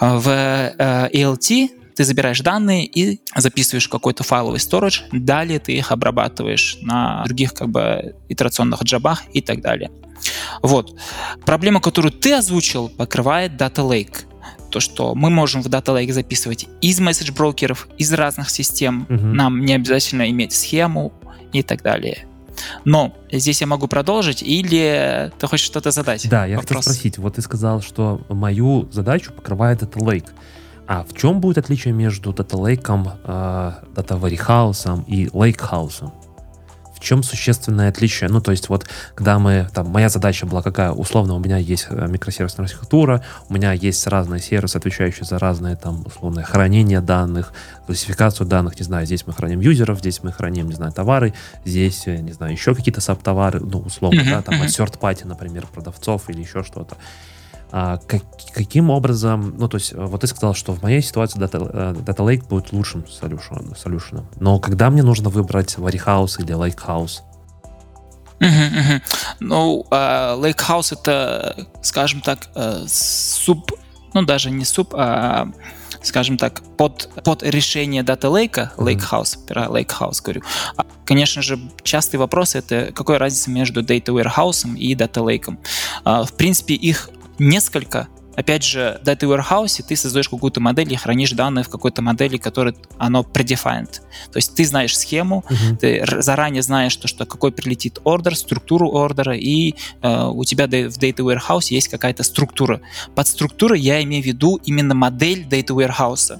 А, 0.00 0.18
в 0.18 0.28
ELT 0.28 1.70
ты 1.94 2.04
забираешь 2.04 2.40
данные 2.40 2.84
и 2.86 3.20
записываешь 3.34 3.88
какой-то 3.88 4.22
файловый 4.22 4.58
storage, 4.58 5.02
далее 5.12 5.58
ты 5.58 5.72
их 5.72 5.92
обрабатываешь 5.92 6.78
на 6.82 7.24
других 7.24 7.54
как 7.54 7.68
бы 7.70 8.14
итерационных 8.28 8.82
джабах 8.82 9.22
и 9.32 9.40
так 9.40 9.62
далее. 9.62 9.90
Вот. 10.62 10.94
Проблема, 11.44 11.80
которую 11.80 12.12
ты 12.12 12.34
озвучил, 12.34 12.88
покрывает 12.88 13.52
Data 13.52 13.88
Lake 13.88 14.25
то, 14.76 14.80
что 14.80 15.14
мы 15.14 15.30
можем 15.30 15.62
в 15.62 15.68
Data 15.68 15.94
Lake 15.96 16.12
записывать 16.12 16.66
из 16.82 17.00
месседж-брокеров, 17.00 17.88
из 17.96 18.12
разных 18.12 18.50
систем. 18.50 19.06
Угу. 19.08 19.24
Нам 19.24 19.64
не 19.64 19.72
обязательно 19.72 20.28
иметь 20.30 20.52
схему 20.52 21.14
и 21.54 21.62
так 21.62 21.82
далее. 21.82 22.26
Но 22.84 23.14
здесь 23.32 23.62
я 23.62 23.66
могу 23.66 23.88
продолжить, 23.88 24.42
или 24.42 25.32
ты 25.38 25.46
хочешь 25.46 25.64
что-то 25.64 25.92
задать? 25.92 26.28
Да, 26.28 26.44
я 26.44 26.58
хотел 26.58 26.82
спросить. 26.82 27.16
Вот 27.16 27.36
ты 27.36 27.42
сказал, 27.42 27.80
что 27.80 28.20
мою 28.28 28.86
задачу 28.92 29.32
покрывает 29.32 29.82
Data 29.82 29.98
Lake. 29.98 30.28
А 30.86 31.04
в 31.04 31.14
чем 31.16 31.40
будет 31.40 31.56
отличие 31.56 31.94
между 31.94 32.32
Data 32.32 32.58
Lake, 32.60 33.12
э, 33.24 33.72
Data 33.94 34.20
Warehouse 34.20 35.04
и 35.08 35.26
Lakehouse? 35.28 36.12
В 36.96 37.00
чем 37.00 37.22
существенное 37.22 37.90
отличие? 37.90 38.30
Ну, 38.30 38.40
то 38.40 38.50
есть 38.50 38.68
вот, 38.68 38.86
когда 39.14 39.38
мы, 39.38 39.68
там, 39.74 39.88
моя 39.88 40.08
задача 40.08 40.46
была 40.46 40.62
какая? 40.62 40.90
Условно, 40.90 41.34
у 41.34 41.38
меня 41.38 41.58
есть 41.58 41.86
э, 41.90 42.06
микросервисная 42.08 42.64
архитектура, 42.64 43.22
у 43.48 43.54
меня 43.54 43.72
есть 43.72 44.06
разные 44.06 44.40
сервисы, 44.40 44.76
отвечающие 44.76 45.24
за 45.24 45.38
разные, 45.38 45.76
там, 45.76 46.04
условно, 46.06 46.42
хранение 46.42 47.02
данных, 47.02 47.52
классификацию 47.86 48.46
данных, 48.46 48.78
не 48.78 48.84
знаю, 48.84 49.04
здесь 49.04 49.26
мы 49.26 49.34
храним 49.34 49.60
юзеров, 49.60 49.98
здесь 49.98 50.22
мы 50.22 50.32
храним, 50.32 50.68
не 50.68 50.74
знаю, 50.74 50.92
товары, 50.92 51.34
здесь, 51.66 52.06
э, 52.06 52.16
не 52.16 52.32
знаю, 52.32 52.52
еще 52.52 52.74
какие-то 52.74 53.02
саб-товары, 53.02 53.60
ну, 53.60 53.80
условно, 53.80 54.24
да, 54.24 54.42
там, 54.42 54.60
от 54.62 54.68
third 54.68 54.98
party, 54.98 55.26
например, 55.26 55.66
продавцов 55.66 56.30
или 56.30 56.40
еще 56.40 56.62
что-то. 56.62 56.96
А, 57.72 57.98
как, 58.06 58.22
каким 58.54 58.90
образом, 58.90 59.54
ну, 59.58 59.68
то 59.68 59.76
есть, 59.76 59.92
вот 59.92 60.20
ты 60.20 60.26
сказал, 60.26 60.54
что 60.54 60.72
в 60.72 60.82
моей 60.82 61.02
ситуации 61.02 61.40
Data, 61.40 61.68
э, 61.72 61.94
Data 61.94 62.24
Lake 62.24 62.46
будет 62.48 62.72
лучшим 62.72 63.04
solution, 63.04 63.76
solution. 63.76 64.24
Но 64.38 64.58
когда 64.60 64.90
мне 64.90 65.02
нужно 65.02 65.30
выбрать 65.30 65.74
Warehouse 65.76 66.40
или 66.40 66.54
Lakehouse? 66.54 67.20
Uh-huh, 68.38 68.48
uh-huh. 68.48 69.02
Ну, 69.40 69.86
uh, 69.90 70.38
Lakehouse 70.40 70.92
это, 70.92 71.66
скажем 71.82 72.20
так, 72.20 72.48
uh, 72.54 72.86
суп, 72.86 73.72
ну 74.12 74.22
даже 74.22 74.50
не 74.50 74.64
суп, 74.64 74.94
а 74.94 75.48
скажем 76.02 76.36
так, 76.36 76.62
под, 76.76 77.08
под 77.24 77.42
решение 77.42 78.02
Data 78.02 78.30
Lake, 78.30 78.68
Lakehouse, 78.76 79.44
про 79.46 79.64
Lakehouse 79.64 80.22
говорю. 80.22 80.42
А, 80.76 80.84
конечно 81.04 81.42
же, 81.42 81.58
частый 81.82 82.20
вопрос 82.20 82.54
это 82.54 82.92
какая 82.94 83.18
разница 83.18 83.50
между 83.50 83.82
Data 83.82 84.06
Warehouse 84.06 84.76
и 84.76 84.94
Data 84.94 85.24
Lake. 85.24 85.56
Uh, 86.04 86.24
в 86.24 86.32
принципе, 86.34 86.74
их 86.74 87.10
несколько, 87.38 88.08
опять 88.36 88.64
же, 88.64 89.00
Data 89.04 89.22
Warehouse 89.22 89.82
ты 89.86 89.96
создаешь 89.96 90.28
какую-то 90.28 90.60
модель 90.60 90.92
и 90.92 90.96
хранишь 90.96 91.32
данные 91.32 91.64
в 91.64 91.68
какой-то 91.68 92.02
модели, 92.02 92.36
которая 92.36 92.74
оно 92.98 93.22
predefined. 93.22 94.00
То 94.30 94.36
есть 94.36 94.54
ты 94.54 94.64
знаешь 94.64 94.96
схему, 94.96 95.44
uh-huh. 95.48 95.76
ты 95.76 96.22
заранее 96.22 96.62
знаешь, 96.62 96.94
то, 96.96 97.08
что 97.08 97.26
какой 97.26 97.52
прилетит 97.52 97.98
ордер, 98.04 98.36
структуру 98.36 98.90
ордера, 98.92 99.36
и 99.36 99.74
э, 100.02 100.26
у 100.26 100.44
тебя 100.44 100.66
в 100.66 100.98
Data 100.98 101.18
Warehouse 101.18 101.68
есть 101.70 101.88
какая-то 101.88 102.22
структура. 102.22 102.80
Под 103.14 103.26
структурой 103.26 103.80
я 103.80 104.02
имею 104.02 104.22
в 104.22 104.26
виду 104.26 104.60
именно 104.64 104.94
модель 104.94 105.46
Data 105.48 105.68
Warehouse. 105.68 106.38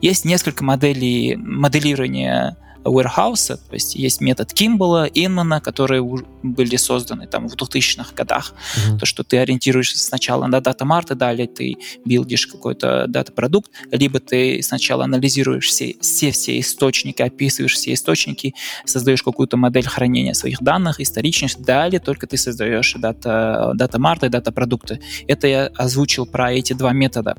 Есть 0.00 0.24
несколько 0.24 0.64
моделей 0.64 1.36
моделирования 1.36 2.56
warehouse, 2.86 3.56
то 3.56 3.74
есть 3.74 3.94
есть 3.94 4.20
метод 4.20 4.52
Кимбала, 4.52 5.04
Инмана, 5.06 5.60
которые 5.60 6.02
были 6.42 6.76
созданы 6.76 7.26
там 7.26 7.48
в 7.48 7.54
2000-х 7.54 8.14
годах. 8.14 8.54
Mm-hmm. 8.54 8.98
То, 8.98 9.06
что 9.06 9.24
ты 9.24 9.38
ориентируешься 9.38 9.98
сначала 9.98 10.46
на 10.46 10.60
дата 10.60 10.84
марта, 10.84 11.14
далее 11.14 11.46
ты 11.46 11.76
билдишь 12.04 12.46
какой-то 12.46 13.06
дата-продукт, 13.08 13.70
либо 13.90 14.20
ты 14.20 14.62
сначала 14.62 15.04
анализируешь 15.04 15.66
все, 15.66 15.96
все, 16.00 16.30
все 16.30 16.58
источники, 16.60 17.22
описываешь 17.22 17.74
все 17.74 17.92
источники, 17.92 18.54
создаешь 18.84 19.22
какую-то 19.22 19.56
модель 19.56 19.86
хранения 19.86 20.34
своих 20.34 20.62
данных, 20.62 21.00
историчность, 21.00 21.62
далее 21.62 22.00
только 22.00 22.26
ты 22.26 22.36
создаешь 22.36 22.94
дата, 22.94 23.72
дата 23.74 23.98
марта 23.98 24.26
и 24.26 24.28
дата 24.28 24.52
продукты. 24.52 25.00
Это 25.26 25.46
я 25.46 25.66
озвучил 25.66 26.26
про 26.26 26.52
эти 26.52 26.72
два 26.72 26.92
метода. 26.92 27.36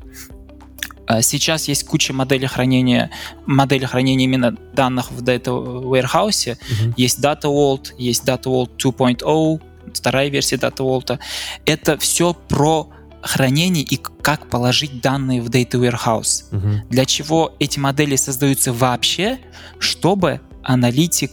А 1.08 1.22
сейчас 1.22 1.68
есть 1.68 1.84
куча 1.86 2.12
моделей 2.12 2.46
хранения, 2.46 3.10
модели 3.46 3.86
хранения 3.86 4.24
именно 4.24 4.52
данных 4.74 5.10
в 5.10 5.22
Data 5.22 5.46
Warehouse. 5.82 6.58
Uh-huh. 6.58 6.94
Есть 6.98 7.18
Data 7.20 7.44
Vault, 7.44 7.94
есть 7.96 8.24
Data 8.24 8.44
Vault 8.44 8.76
2.0, 8.76 9.60
вторая 9.94 10.28
версия 10.28 10.56
Data 10.56 10.80
Vault. 10.80 11.18
Это 11.64 11.96
все 11.96 12.34
про 12.34 12.90
хранение 13.22 13.84
и 13.84 13.96
как 13.96 14.50
положить 14.50 15.00
данные 15.00 15.40
в 15.40 15.48
Data 15.48 15.80
Warehouse. 15.80 16.44
Uh-huh. 16.50 16.80
Для 16.90 17.06
чего 17.06 17.54
эти 17.58 17.78
модели 17.78 18.16
создаются 18.16 18.74
вообще? 18.74 19.38
Чтобы 19.78 20.42
аналитик 20.62 21.30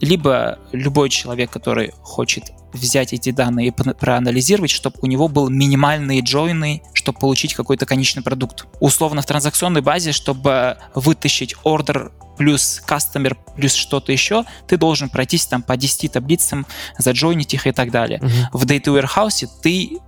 либо 0.00 0.58
любой 0.72 1.10
человек, 1.10 1.50
который 1.50 1.92
хочет 2.00 2.44
взять 2.72 3.12
эти 3.12 3.30
данные 3.30 3.68
и 3.68 3.70
проанализировать, 3.70 4.70
чтобы 4.70 4.96
у 5.02 5.06
него 5.06 5.28
был 5.28 5.48
минимальные 5.48 6.20
джойны, 6.20 6.82
чтобы 6.92 7.18
получить 7.18 7.54
какой-то 7.54 7.86
конечный 7.86 8.22
продукт. 8.22 8.66
Условно 8.80 9.22
в 9.22 9.26
транзакционной 9.26 9.80
базе, 9.80 10.12
чтобы 10.12 10.78
вытащить 10.94 11.54
ордер 11.64 12.12
плюс 12.38 12.80
кастомер, 12.86 13.36
плюс 13.54 13.74
что-то 13.74 14.12
еще, 14.12 14.44
ты 14.66 14.78
должен 14.78 15.10
пройтись 15.10 15.44
там 15.46 15.62
по 15.62 15.76
10 15.76 16.10
таблицам, 16.12 16.66
заджойнить 16.98 17.52
их 17.52 17.66
и 17.66 17.72
так 17.72 17.90
далее. 17.90 18.18
Uh-huh. 18.20 18.30
В 18.52 18.64
Data 18.64 18.98
Warehouse 18.98 19.46
ты 19.62 19.98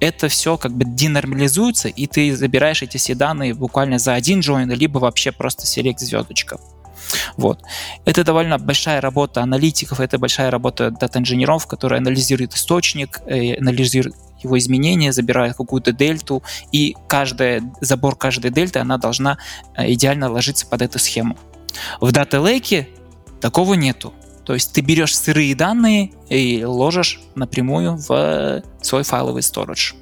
это 0.00 0.28
все 0.28 0.56
как 0.56 0.76
бы 0.76 0.84
денормализуется, 0.84 1.88
и 1.88 2.06
ты 2.06 2.36
забираешь 2.36 2.82
эти 2.82 2.98
все 2.98 3.14
данные 3.14 3.54
буквально 3.54 3.98
за 3.98 4.14
один 4.14 4.40
join, 4.40 4.72
либо 4.74 4.98
вообще 4.98 5.32
просто 5.32 5.66
селект 5.66 6.00
звездочка. 6.00 6.58
Вот. 7.36 7.62
Это 8.04 8.24
довольно 8.24 8.58
большая 8.58 9.00
работа 9.00 9.42
аналитиков, 9.42 10.00
это 10.00 10.18
большая 10.18 10.50
работа 10.50 10.90
дата-инженеров, 10.90 11.66
которые 11.66 11.98
анализируют 11.98 12.54
источник, 12.54 13.20
э, 13.26 13.54
анализируют 13.54 14.16
его 14.42 14.58
изменения, 14.58 15.12
забирают 15.12 15.56
какую-то 15.56 15.92
дельту, 15.92 16.42
и 16.72 16.96
каждая, 17.08 17.62
забор 17.80 18.16
каждой 18.16 18.50
дельты, 18.50 18.78
она 18.78 18.98
должна 18.98 19.38
э, 19.76 19.92
идеально 19.92 20.30
ложиться 20.30 20.66
под 20.66 20.82
эту 20.82 20.98
схему. 20.98 21.36
В 22.00 22.10
Data 22.10 22.42
Lake 22.42 22.86
такого 23.40 23.74
нету. 23.74 24.12
То 24.44 24.54
есть 24.54 24.72
ты 24.72 24.80
берешь 24.80 25.16
сырые 25.16 25.54
данные 25.54 26.12
и 26.30 26.64
ложишь 26.64 27.20
напрямую 27.34 27.96
в 27.96 28.62
свой 28.80 29.02
файловый 29.02 29.42
storage. 29.42 29.94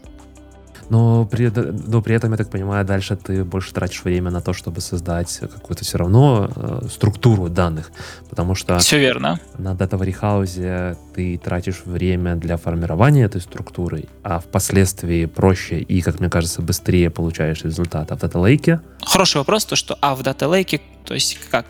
Но 0.89 1.27
при, 1.27 1.49
но 1.49 2.03
при 2.03 2.15
этом, 2.15 2.33
я 2.33 2.37
так 2.37 2.51
понимаю, 2.51 2.85
дальше 2.85 3.17
ты 3.17 3.45
больше 3.45 3.73
тратишь 3.73 4.05
время 4.05 4.31
на 4.31 4.41
то, 4.41 4.53
чтобы 4.53 4.81
создать 4.81 5.39
какую-то 5.41 5.85
все 5.85 5.99
равно 5.99 6.51
э, 6.55 6.87
структуру 6.91 7.49
данных, 7.49 7.91
потому 8.31 8.55
что 8.55 8.79
все 8.79 8.99
верно. 8.99 9.41
на 9.59 9.73
Data 9.73 9.99
Warehouse 9.99 10.97
ты 11.15 11.39
тратишь 11.39 11.83
время 11.85 12.37
для 12.37 12.57
формирования 12.57 13.25
этой 13.25 13.41
структуры, 13.41 14.05
а 14.23 14.39
впоследствии 14.39 15.27
проще 15.27 15.81
и, 15.81 16.01
как 16.03 16.21
мне 16.21 16.31
кажется, 16.31 16.63
быстрее 16.63 17.11
получаешь 17.11 17.63
результат. 17.65 18.13
А 18.13 18.17
в 18.17 18.23
Data 18.23 18.43
Lake? 18.43 18.81
Хороший 19.03 19.39
вопрос, 19.39 19.65
то 19.65 19.77
что 19.77 19.99
а 20.01 20.15
в 20.15 20.21
Data 20.21 20.49
Lake, 20.51 20.81
то 21.05 21.15
есть 21.15 21.39
как? 21.51 21.67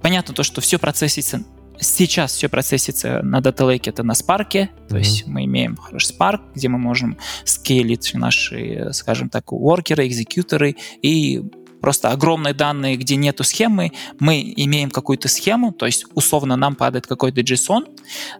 Понятно 0.00 0.34
то, 0.34 0.42
что 0.42 0.60
все 0.60 0.78
процессится 0.78 1.42
Сейчас 1.78 2.34
все 2.34 2.48
процессится 2.48 3.20
на 3.22 3.40
Data 3.40 3.66
Lake, 3.68 3.88
это 3.88 4.02
на 4.02 4.12
Spark, 4.12 4.52
mm-hmm. 4.52 4.88
то 4.88 4.96
есть 4.96 5.26
мы 5.26 5.44
имеем 5.44 5.76
хороший 5.76 6.14
Spark, 6.14 6.40
где 6.54 6.68
мы 6.68 6.78
можем 6.78 7.16
скейлить 7.44 8.12
наши, 8.14 8.90
скажем 8.92 9.28
так, 9.28 9.52
воркеры, 9.52 10.06
экзекьюторы 10.06 10.76
и 11.02 11.42
просто 11.80 12.10
огромные 12.10 12.54
данные, 12.54 12.96
где 12.96 13.16
нету 13.16 13.44
схемы, 13.44 13.92
мы 14.18 14.52
имеем 14.56 14.90
какую-то 14.90 15.28
схему, 15.28 15.72
то 15.72 15.86
есть 15.86 16.06
условно 16.14 16.56
нам 16.56 16.74
падает 16.74 17.06
какой-то 17.06 17.42
JSON. 17.42 17.86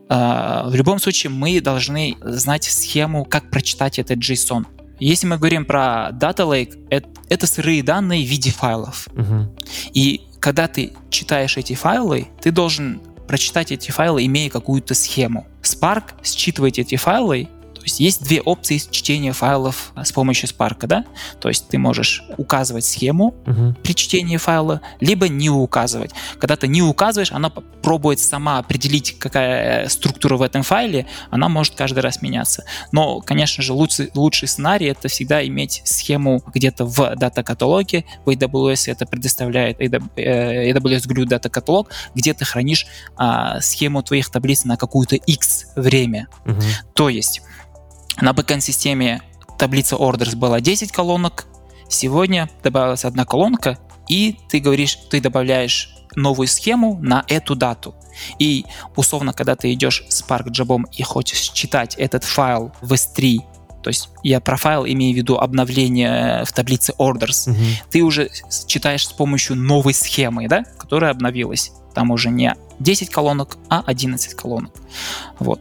А, 0.08 0.68
в 0.68 0.74
любом 0.74 0.98
случае 0.98 1.30
мы 1.30 1.60
должны 1.60 2.16
знать 2.22 2.64
схему, 2.64 3.24
как 3.24 3.50
прочитать 3.50 3.98
этот 3.98 4.18
JSON. 4.18 4.66
Если 4.98 5.26
мы 5.26 5.36
говорим 5.36 5.64
про 5.64 6.10
Data 6.12 6.48
Lake, 6.48 6.86
это, 6.90 7.08
это 7.28 7.46
сырые 7.46 7.82
данные 7.82 8.24
в 8.24 8.28
виде 8.28 8.50
файлов. 8.50 9.08
Uh-huh. 9.12 9.46
И 9.92 10.22
когда 10.40 10.68
ты 10.68 10.92
читаешь 11.10 11.56
эти 11.56 11.74
файлы, 11.74 12.28
ты 12.40 12.50
должен 12.50 13.00
прочитать 13.26 13.72
эти 13.72 13.90
файлы, 13.90 14.24
имея 14.26 14.50
какую-то 14.50 14.94
схему. 14.94 15.46
Spark 15.62 16.22
считывает 16.22 16.78
эти 16.78 16.96
файлы 16.96 17.48
есть 17.86 18.00
есть 18.00 18.24
две 18.24 18.40
опции 18.40 18.78
чтения 18.78 19.32
файлов 19.32 19.92
а, 19.94 20.04
с 20.04 20.12
помощью 20.12 20.48
Spark, 20.48 20.86
да? 20.86 21.04
То 21.40 21.48
есть 21.48 21.68
ты 21.68 21.78
можешь 21.78 22.24
указывать 22.36 22.84
схему 22.84 23.34
uh-huh. 23.46 23.74
при 23.82 23.94
чтении 23.94 24.36
файла, 24.36 24.80
либо 25.00 25.28
не 25.28 25.50
указывать. 25.50 26.10
Когда 26.38 26.56
ты 26.56 26.66
не 26.66 26.82
указываешь, 26.82 27.32
она 27.32 27.50
пробует 27.50 28.18
сама 28.18 28.58
определить, 28.58 29.18
какая 29.18 29.84
э, 29.84 29.88
структура 29.88 30.36
в 30.36 30.42
этом 30.42 30.62
файле, 30.62 31.06
она 31.30 31.48
может 31.48 31.74
каждый 31.76 32.00
раз 32.00 32.22
меняться. 32.22 32.64
Но, 32.90 33.20
конечно 33.20 33.62
же, 33.62 33.72
лучший, 33.72 34.10
лучший 34.14 34.48
сценарий 34.48 34.86
это 34.86 35.08
всегда 35.08 35.46
иметь 35.46 35.82
схему 35.84 36.42
где-то 36.52 36.84
в 36.84 37.14
дата-каталоге. 37.16 38.04
В 38.24 38.30
AWS 38.30 38.90
это 38.90 39.06
предоставляет 39.06 39.80
AWS 39.80 40.10
э, 40.16 40.72
Glue 40.72 41.26
Data 41.26 41.50
Catalog, 41.50 41.86
где 42.14 42.34
ты 42.34 42.44
хранишь 42.44 42.86
а, 43.16 43.60
схему 43.60 44.02
твоих 44.02 44.30
таблиц 44.30 44.64
на 44.64 44.76
какую-то 44.76 45.16
X 45.16 45.66
время. 45.76 46.26
Uh-huh. 46.44 46.62
То 46.94 47.08
есть 47.08 47.42
на 48.20 48.32
бэкэнд-системе 48.32 49.22
таблица 49.58 49.96
orders 49.96 50.36
была 50.36 50.60
10 50.60 50.92
колонок, 50.92 51.46
сегодня 51.88 52.50
добавилась 52.62 53.04
одна 53.04 53.24
колонка, 53.24 53.78
и 54.08 54.38
ты 54.48 54.60
говоришь, 54.60 54.96
ты 55.10 55.20
добавляешь 55.20 55.94
новую 56.14 56.48
схему 56.48 56.98
на 57.00 57.24
эту 57.28 57.54
дату. 57.54 57.94
И 58.38 58.64
условно, 58.96 59.32
когда 59.32 59.56
ты 59.56 59.72
идешь 59.72 60.04
с 60.08 60.22
Spark 60.22 60.46
Job 60.46 60.84
и 60.92 61.02
хочешь 61.02 61.50
читать 61.50 61.94
этот 61.96 62.24
файл 62.24 62.72
в 62.80 62.92
S3, 62.92 63.40
то 63.82 63.90
есть 63.90 64.08
я 64.22 64.40
про 64.40 64.56
файл 64.56 64.84
имею 64.84 65.14
в 65.14 65.16
виду 65.16 65.36
обновление 65.36 66.44
в 66.44 66.52
таблице 66.52 66.92
orders, 66.98 67.50
угу. 67.50 67.60
ты 67.90 68.02
уже 68.02 68.30
читаешь 68.66 69.06
с 69.06 69.12
помощью 69.12 69.56
новой 69.56 69.94
схемы, 69.94 70.48
да, 70.48 70.64
которая 70.78 71.12
обновилась. 71.12 71.72
Там 71.96 72.10
уже 72.10 72.28
не 72.28 72.54
10 72.78 73.08
колонок, 73.08 73.56
а 73.70 73.82
11 73.86 74.34
колонок. 74.34 74.74
Вот. 75.38 75.60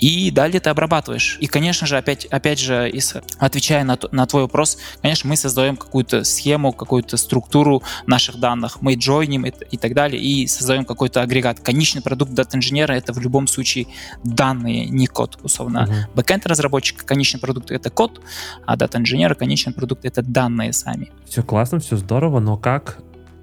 И 0.00 0.32
далее 0.32 0.58
ты 0.58 0.68
обрабатываешь. 0.68 1.38
И, 1.40 1.46
конечно 1.46 1.86
же, 1.86 1.96
опять, 1.96 2.24
опять 2.24 2.58
же, 2.58 2.92
отвечая 3.38 3.84
на, 3.84 3.96
на 4.10 4.26
твой 4.26 4.42
вопрос, 4.42 4.78
конечно, 5.00 5.30
мы 5.30 5.36
создаем 5.36 5.76
какую-то 5.76 6.24
схему, 6.24 6.72
какую-то 6.72 7.16
структуру 7.16 7.84
наших 8.08 8.40
данных, 8.40 8.82
мы 8.82 8.94
джойним 8.94 9.46
и, 9.46 9.52
и 9.70 9.76
так 9.76 9.94
далее, 9.94 10.20
и 10.20 10.48
создаем 10.48 10.84
какой-то 10.84 11.22
агрегат. 11.22 11.60
Конечный 11.60 12.02
продукт 12.02 12.32
дата-инженера— 12.32 12.92
это 12.94 13.12
в 13.12 13.20
любом 13.20 13.46
случае 13.46 13.86
данные, 14.24 14.86
не 14.86 15.06
код, 15.06 15.38
условно. 15.44 15.86
Uh-huh. 15.88 16.14
Бэкэнд-разработчика 16.16 17.06
конечный 17.06 17.38
продукт— 17.38 17.70
это 17.70 17.90
код, 17.90 18.20
а 18.66 18.74
дата-инженера 18.74 19.36
конечный 19.36 19.72
продукт— 19.72 20.00
это 20.04 20.20
данные 20.20 20.72
сами. 20.72 21.12
Все 21.28 21.44
классно, 21.44 21.78
все 21.78 21.96
здорово, 21.96 22.40
но 22.40 22.56
как 22.56 22.98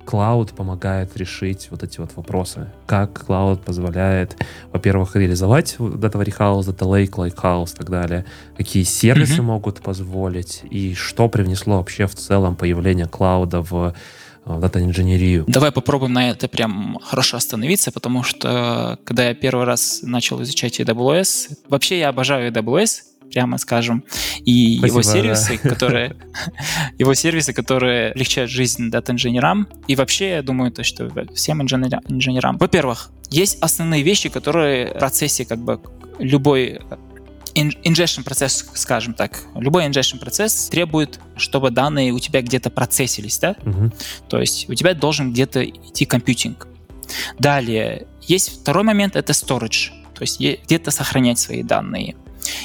клауд 0.05 0.51
помогает 0.51 1.15
решить 1.17 1.67
вот 1.71 1.83
эти 1.83 1.99
вот 1.99 2.11
вопросы. 2.15 2.69
Как 2.85 3.25
клауд 3.25 3.61
позволяет, 3.63 4.35
во-первых, 4.71 5.15
реализовать 5.15 5.75
Data 5.79 6.13
Warehouse, 6.13 6.65
Data 6.65 6.87
Lake, 6.87 7.11
Lakehouse 7.11 7.73
и 7.73 7.77
так 7.77 7.89
далее. 7.89 8.25
Какие 8.57 8.83
сервисы 8.83 9.37
mm-hmm. 9.37 9.41
могут 9.41 9.81
позволить 9.81 10.61
и 10.69 10.93
что 10.93 11.29
привнесло 11.29 11.77
вообще 11.77 12.07
в 12.07 12.15
целом 12.15 12.55
появление 12.55 13.07
клауда 13.07 13.61
в 13.61 13.93
дата-инженерию. 14.45 15.45
Давай 15.47 15.71
попробуем 15.71 16.11
на 16.11 16.29
это 16.29 16.49
прям 16.49 16.99
хорошо 17.01 17.37
остановиться, 17.37 17.93
потому 17.93 18.23
что 18.23 18.99
когда 19.05 19.29
я 19.29 19.33
первый 19.33 19.65
раз 19.65 20.01
начал 20.03 20.41
изучать 20.43 20.81
AWS, 20.81 21.59
вообще 21.69 21.99
я 21.99 22.09
обожаю 22.09 22.51
AWS, 22.51 22.89
прямо 23.33 23.57
скажем, 23.57 24.05
и 24.45 24.77
Спасибо, 24.77 24.87
его 24.87 25.01
сервисы, 25.01 25.59
да. 25.63 25.69
которые 25.69 26.15
его 26.99 27.13
сервисы, 27.13 27.53
которые 27.53 28.11
облегчают 28.11 28.51
жизнь 28.51 28.89
дата-инженерам, 28.89 29.67
и 29.87 29.95
вообще, 29.95 30.29
я 30.29 30.43
думаю, 30.43 30.71
то, 30.71 30.83
что 30.83 31.09
всем 31.33 31.61
инженерам. 31.61 32.57
Во-первых, 32.57 33.11
есть 33.29 33.57
основные 33.61 34.03
вещи, 34.03 34.29
которые 34.29 34.93
в 34.93 34.99
процессе 34.99 35.45
как 35.45 35.59
бы 35.59 35.81
любой 36.19 36.79
ingestion 37.55 38.23
процесс, 38.23 38.65
скажем 38.73 39.13
так, 39.13 39.41
любой 39.55 39.87
ingestion 39.87 40.19
процесс 40.19 40.69
требует, 40.69 41.19
чтобы 41.35 41.71
данные 41.71 42.11
у 42.11 42.19
тебя 42.19 42.41
где-то 42.41 42.69
процессились, 42.69 43.39
да? 43.39 43.55
Угу. 43.65 43.91
То 44.29 44.39
есть 44.39 44.69
у 44.69 44.73
тебя 44.73 44.93
должен 44.93 45.33
где-то 45.33 45.63
идти 45.65 46.05
компьютинг. 46.05 46.67
Далее, 47.39 48.07
есть 48.21 48.61
второй 48.61 48.83
момент, 48.83 49.15
это 49.15 49.33
storage, 49.33 49.89
то 50.13 50.21
есть 50.21 50.39
где-то 50.39 50.91
сохранять 50.91 51.39
свои 51.39 51.63
данные. 51.63 52.15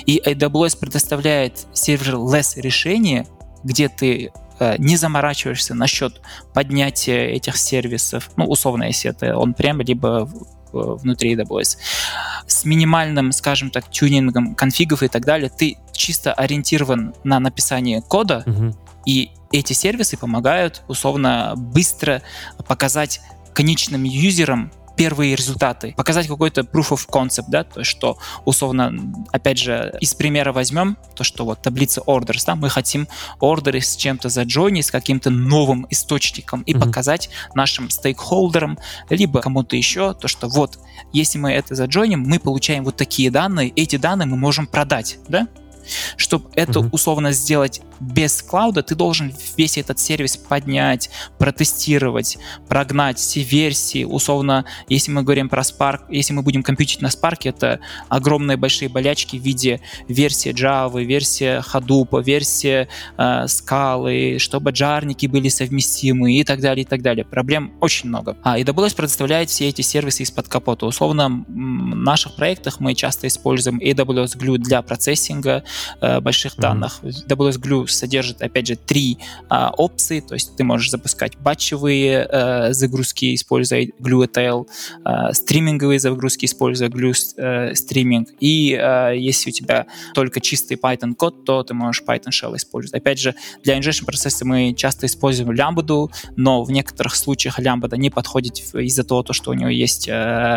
И 0.06 0.20
AWS 0.24 0.78
предоставляет 0.78 1.66
serverless 1.72 2.60
решение, 2.60 3.26
где 3.64 3.88
ты 3.88 4.30
э, 4.58 4.76
не 4.78 4.96
заморачиваешься 4.96 5.74
насчет 5.74 6.20
поднятия 6.54 7.30
этих 7.30 7.56
сервисов, 7.56 8.30
ну, 8.36 8.46
условно, 8.46 8.84
если 8.84 9.10
это 9.10 9.36
он 9.36 9.54
прямо 9.54 9.82
либо 9.82 10.28
внутри 10.72 11.34
AWS, 11.34 11.78
с 12.46 12.64
минимальным, 12.64 13.32
скажем 13.32 13.70
так, 13.70 13.90
тюнингом 13.90 14.54
конфигов 14.54 15.02
и 15.02 15.08
так 15.08 15.24
далее, 15.24 15.50
ты 15.50 15.76
чисто 15.92 16.32
ориентирован 16.32 17.14
на 17.24 17.40
написание 17.40 18.02
кода, 18.02 18.44
угу. 18.46 18.76
и 19.06 19.30
эти 19.50 19.72
сервисы 19.72 20.16
помогают 20.16 20.82
условно 20.88 21.54
быстро 21.56 22.22
показать 22.66 23.20
конечным 23.54 24.04
юзерам 24.04 24.70
первые 24.98 25.36
результаты, 25.36 25.94
показать 25.96 26.26
какой-то 26.26 26.62
proof 26.62 26.90
of 26.90 27.08
concept, 27.08 27.44
да, 27.48 27.62
то 27.62 27.80
есть 27.80 27.90
что 27.90 28.18
условно, 28.44 28.92
опять 29.30 29.58
же, 29.58 29.96
из 30.00 30.12
примера 30.14 30.52
возьмем 30.52 30.98
то, 31.14 31.22
что 31.22 31.44
вот 31.44 31.62
таблица 31.62 32.00
orders, 32.00 32.42
да, 32.44 32.56
мы 32.56 32.68
хотим 32.68 33.06
ордеры 33.38 33.80
с 33.80 33.94
чем-то 33.94 34.28
заджойнить, 34.28 34.86
с 34.86 34.90
каким-то 34.90 35.30
новым 35.30 35.86
источником 35.88 36.62
и 36.62 36.74
mm-hmm. 36.74 36.80
показать 36.80 37.30
нашим 37.54 37.90
стейкхолдерам, 37.90 38.76
либо 39.08 39.40
кому-то 39.40 39.76
еще, 39.76 40.14
то, 40.14 40.26
что 40.26 40.48
вот, 40.48 40.80
если 41.12 41.38
мы 41.38 41.52
это 41.52 41.76
заджойним, 41.76 42.20
мы 42.20 42.40
получаем 42.40 42.82
вот 42.82 42.96
такие 42.96 43.30
данные, 43.30 43.70
эти 43.76 43.96
данные 43.96 44.26
мы 44.26 44.36
можем 44.36 44.66
продать, 44.66 45.18
да, 45.28 45.46
чтобы 46.16 46.50
это 46.54 46.80
mm-hmm. 46.80 46.88
условно 46.92 47.32
сделать 47.32 47.80
без 48.00 48.42
клауда, 48.42 48.82
ты 48.82 48.94
должен 48.94 49.32
весь 49.56 49.78
этот 49.78 49.98
сервис 49.98 50.36
поднять, 50.36 51.10
протестировать, 51.38 52.38
прогнать 52.68 53.18
все 53.18 53.42
версии. 53.42 54.04
Условно, 54.04 54.64
если 54.88 55.10
мы 55.10 55.22
говорим 55.22 55.48
про 55.48 55.62
Spark, 55.62 56.02
если 56.08 56.32
мы 56.32 56.42
будем 56.42 56.62
компьютить 56.62 57.00
на 57.00 57.08
Spark, 57.08 57.40
это 57.44 57.80
огромные 58.08 58.56
большие 58.56 58.88
болячки 58.88 59.36
в 59.36 59.42
виде 59.42 59.80
версии 60.06 60.52
Java, 60.52 61.02
версия 61.02 61.62
Hadoop, 61.72 62.22
версия 62.22 62.88
э, 63.16 63.44
Scala, 63.46 64.38
чтобы 64.38 64.70
джарники 64.70 65.26
были 65.26 65.48
совместимы 65.48 66.34
и 66.34 66.44
так 66.44 66.60
далее, 66.60 66.84
и 66.84 66.86
так 66.86 67.02
далее. 67.02 67.24
Проблем 67.24 67.72
очень 67.80 68.08
много. 68.08 68.36
А 68.42 68.58
AWS 68.58 68.94
предоставляет 68.96 69.50
все 69.50 69.68
эти 69.68 69.82
сервисы 69.82 70.22
из-под 70.22 70.48
капота. 70.48 70.86
Условно, 70.86 71.28
в 71.28 71.52
наших 71.52 72.36
проектах 72.36 72.80
мы 72.80 72.94
часто 72.94 73.26
используем 73.26 73.78
AWS 73.78 74.36
Glue 74.38 74.58
для 74.58 74.82
процессинга, 74.82 75.64
э, 76.00 76.20
больших 76.20 76.54
mm-hmm. 76.54 76.60
данных. 76.60 77.00
AWS 77.02 77.60
Glue 77.60 77.86
содержит, 77.86 78.42
опять 78.42 78.66
же, 78.66 78.76
три 78.76 79.18
э, 79.50 79.68
опции, 79.76 80.20
то 80.20 80.34
есть 80.34 80.56
ты 80.56 80.64
можешь 80.64 80.90
запускать 80.90 81.36
батчевые 81.38 82.26
э, 82.30 82.72
загрузки, 82.72 83.34
используя 83.34 83.86
GlueTL, 83.98 84.66
э, 85.04 85.32
стриминговые 85.32 86.00
загрузки, 86.00 86.46
используя 86.46 86.88
Glue 86.88 87.14
э, 87.36 87.74
стриминг, 87.74 88.28
и 88.40 88.72
э, 88.72 89.14
если 89.16 89.50
у 89.50 89.52
тебя 89.52 89.86
только 90.14 90.40
чистый 90.40 90.76
Python 90.76 91.14
код, 91.14 91.44
то 91.44 91.62
ты 91.62 91.74
можешь 91.74 92.02
Python 92.06 92.30
Shell 92.30 92.56
использовать. 92.56 93.00
Опять 93.00 93.20
же, 93.20 93.34
для 93.62 93.78
injection 93.78 94.04
процесса 94.04 94.44
мы 94.44 94.74
часто 94.74 95.06
используем 95.06 95.50
Lambda, 95.50 96.08
но 96.36 96.62
в 96.62 96.70
некоторых 96.70 97.14
случаях 97.14 97.58
Lambda 97.58 97.96
не 97.96 98.10
подходит 98.10 98.58
из-за 98.74 99.04
того, 99.04 99.24
что 99.32 99.50
у 99.50 99.54
него 99.54 99.70
есть 99.70 100.08
э, 100.08 100.12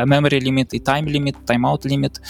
memory 0.06 0.40
лимит 0.40 0.74
и 0.74 0.80
time 0.80 1.06
лимит, 1.06 1.36
timeout 1.46 1.88
лимит. 1.88 2.22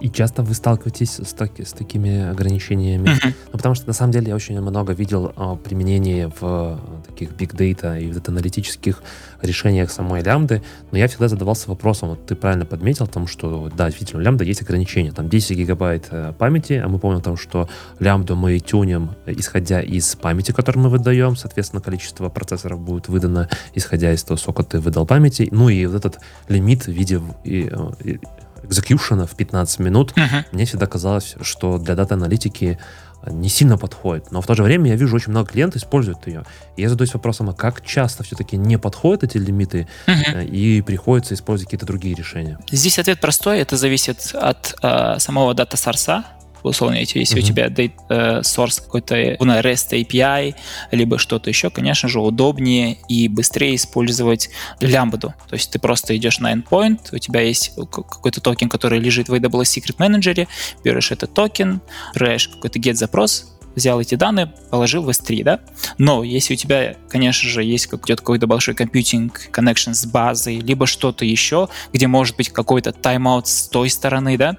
И 0.00 0.10
часто 0.10 0.42
вы 0.42 0.54
сталкиваетесь 0.54 1.18
с, 1.18 1.32
таки, 1.32 1.64
с 1.64 1.72
такими 1.72 2.31
ограничениями. 2.32 3.08
Mm-hmm. 3.08 3.34
Ну, 3.52 3.52
потому 3.52 3.74
что 3.74 3.86
на 3.86 3.92
самом 3.92 4.12
деле 4.12 4.28
я 4.28 4.34
очень 4.34 4.60
много 4.60 4.92
видел 4.92 5.32
а, 5.36 5.56
применений 5.56 6.26
в 6.26 6.42
а, 6.42 6.78
таких 7.06 7.30
big 7.30 7.54
data 7.54 8.00
и 8.00 8.10
вот 8.10 8.28
аналитических 8.28 9.02
решениях 9.42 9.90
самой 9.90 10.22
лямбды, 10.22 10.62
но 10.90 10.98
я 10.98 11.08
всегда 11.08 11.28
задавался 11.28 11.68
вопросом, 11.68 12.10
вот 12.10 12.26
ты 12.26 12.34
правильно 12.34 12.64
подметил, 12.64 13.06
том, 13.06 13.26
что 13.26 13.70
да, 13.74 13.86
действительно, 13.86 14.20
у 14.20 14.24
лямбда 14.24 14.44
есть 14.44 14.62
ограничения, 14.62 15.12
там 15.12 15.28
10 15.28 15.56
гигабайт 15.56 16.08
э, 16.10 16.32
памяти, 16.38 16.74
а 16.84 16.88
мы 16.88 16.98
помним 16.98 17.20
том, 17.20 17.36
что 17.36 17.68
лямбду 17.98 18.36
мы 18.36 18.58
тюним, 18.58 19.10
исходя 19.26 19.80
из 19.80 20.14
памяти, 20.16 20.52
которую 20.52 20.84
мы 20.84 20.90
выдаем, 20.90 21.36
соответственно, 21.36 21.82
количество 21.82 22.28
процессоров 22.28 22.80
будет 22.80 23.08
выдано, 23.08 23.48
исходя 23.74 24.12
из 24.12 24.22
того, 24.22 24.38
сколько 24.38 24.62
ты 24.62 24.80
выдал 24.80 25.06
памяти, 25.06 25.48
ну 25.50 25.68
и 25.68 25.86
вот 25.86 25.96
этот 25.96 26.20
лимит 26.48 26.86
в 26.86 26.92
виде 26.92 27.20
и, 27.44 27.70
и, 28.04 28.20
экзекьюшена 28.62 29.26
в 29.26 29.34
15 29.34 29.78
минут, 29.80 30.12
uh-huh. 30.12 30.44
мне 30.52 30.64
всегда 30.64 30.86
казалось, 30.86 31.36
что 31.42 31.78
для 31.78 31.94
дата-аналитики 31.94 32.78
не 33.26 33.48
сильно 33.48 33.78
подходит. 33.78 34.32
Но 34.32 34.40
в 34.40 34.46
то 34.46 34.54
же 34.54 34.62
время 34.62 34.90
я 34.90 34.96
вижу, 34.96 35.14
очень 35.14 35.30
много 35.30 35.50
клиентов 35.50 35.80
используют 35.80 36.26
ее. 36.26 36.44
И 36.76 36.82
я 36.82 36.88
задаюсь 36.88 37.14
вопросом, 37.14 37.50
а 37.50 37.52
как 37.52 37.84
часто 37.84 38.24
все-таки 38.24 38.56
не 38.56 38.78
подходят 38.78 39.22
эти 39.22 39.38
лимиты 39.38 39.86
uh-huh. 40.06 40.44
и 40.44 40.82
приходится 40.82 41.34
использовать 41.34 41.68
какие-то 41.68 41.86
другие 41.86 42.14
решения? 42.14 42.58
Здесь 42.70 42.98
ответ 42.98 43.20
простой. 43.20 43.60
Это 43.60 43.76
зависит 43.76 44.34
от 44.34 44.74
э, 44.82 45.18
самого 45.18 45.54
data 45.54 45.79
source 45.79 46.18
а 46.18 46.24
условно, 46.62 46.96
если 46.96 47.22
mm-hmm. 47.22 47.38
у 47.38 47.42
тебя 47.42 47.66
data, 47.68 47.92
э, 48.08 48.40
source 48.40 48.80
какой-то 48.80 49.14
REST 49.14 49.92
API, 49.92 50.54
либо 50.90 51.18
что-то 51.18 51.50
еще, 51.50 51.70
конечно 51.70 52.08
же, 52.08 52.20
удобнее 52.20 52.98
и 53.08 53.28
быстрее 53.28 53.76
использовать 53.76 54.50
лямбду. 54.80 55.34
То 55.48 55.54
есть 55.54 55.70
ты 55.70 55.78
просто 55.78 56.16
идешь 56.16 56.38
на 56.40 56.52
endpoint, 56.52 57.00
у 57.12 57.18
тебя 57.18 57.40
есть 57.40 57.74
какой-то 57.76 58.40
токен, 58.40 58.68
который 58.68 58.98
лежит 58.98 59.28
в 59.28 59.34
AWS 59.34 59.62
Secret 59.62 59.96
Manager, 59.98 60.48
берешь 60.82 61.12
этот 61.12 61.34
токен, 61.34 61.80
отправляешь 62.10 62.48
какой-то 62.48 62.78
get 62.78 62.94
запрос, 62.94 63.46
взял 63.74 64.00
эти 64.00 64.14
данные, 64.14 64.52
положил 64.70 65.02
в 65.02 65.08
S3, 65.08 65.44
да? 65.44 65.60
Но 65.98 66.24
если 66.24 66.54
у 66.54 66.56
тебя, 66.56 66.96
конечно 67.08 67.48
же, 67.48 67.62
есть 67.62 67.86
какой-то 67.86 68.46
большой 68.46 68.74
computing, 68.74 69.50
connection 69.52 69.94
с 69.94 70.06
базой, 70.06 70.58
либо 70.58 70.86
что-то 70.86 71.24
еще, 71.24 71.68
где 71.92 72.06
может 72.06 72.36
быть 72.36 72.50
какой-то 72.50 72.92
тайм-аут 72.92 73.48
с 73.48 73.68
той 73.68 73.90
стороны, 73.90 74.36
да, 74.36 74.50
mm-hmm. 74.50 74.56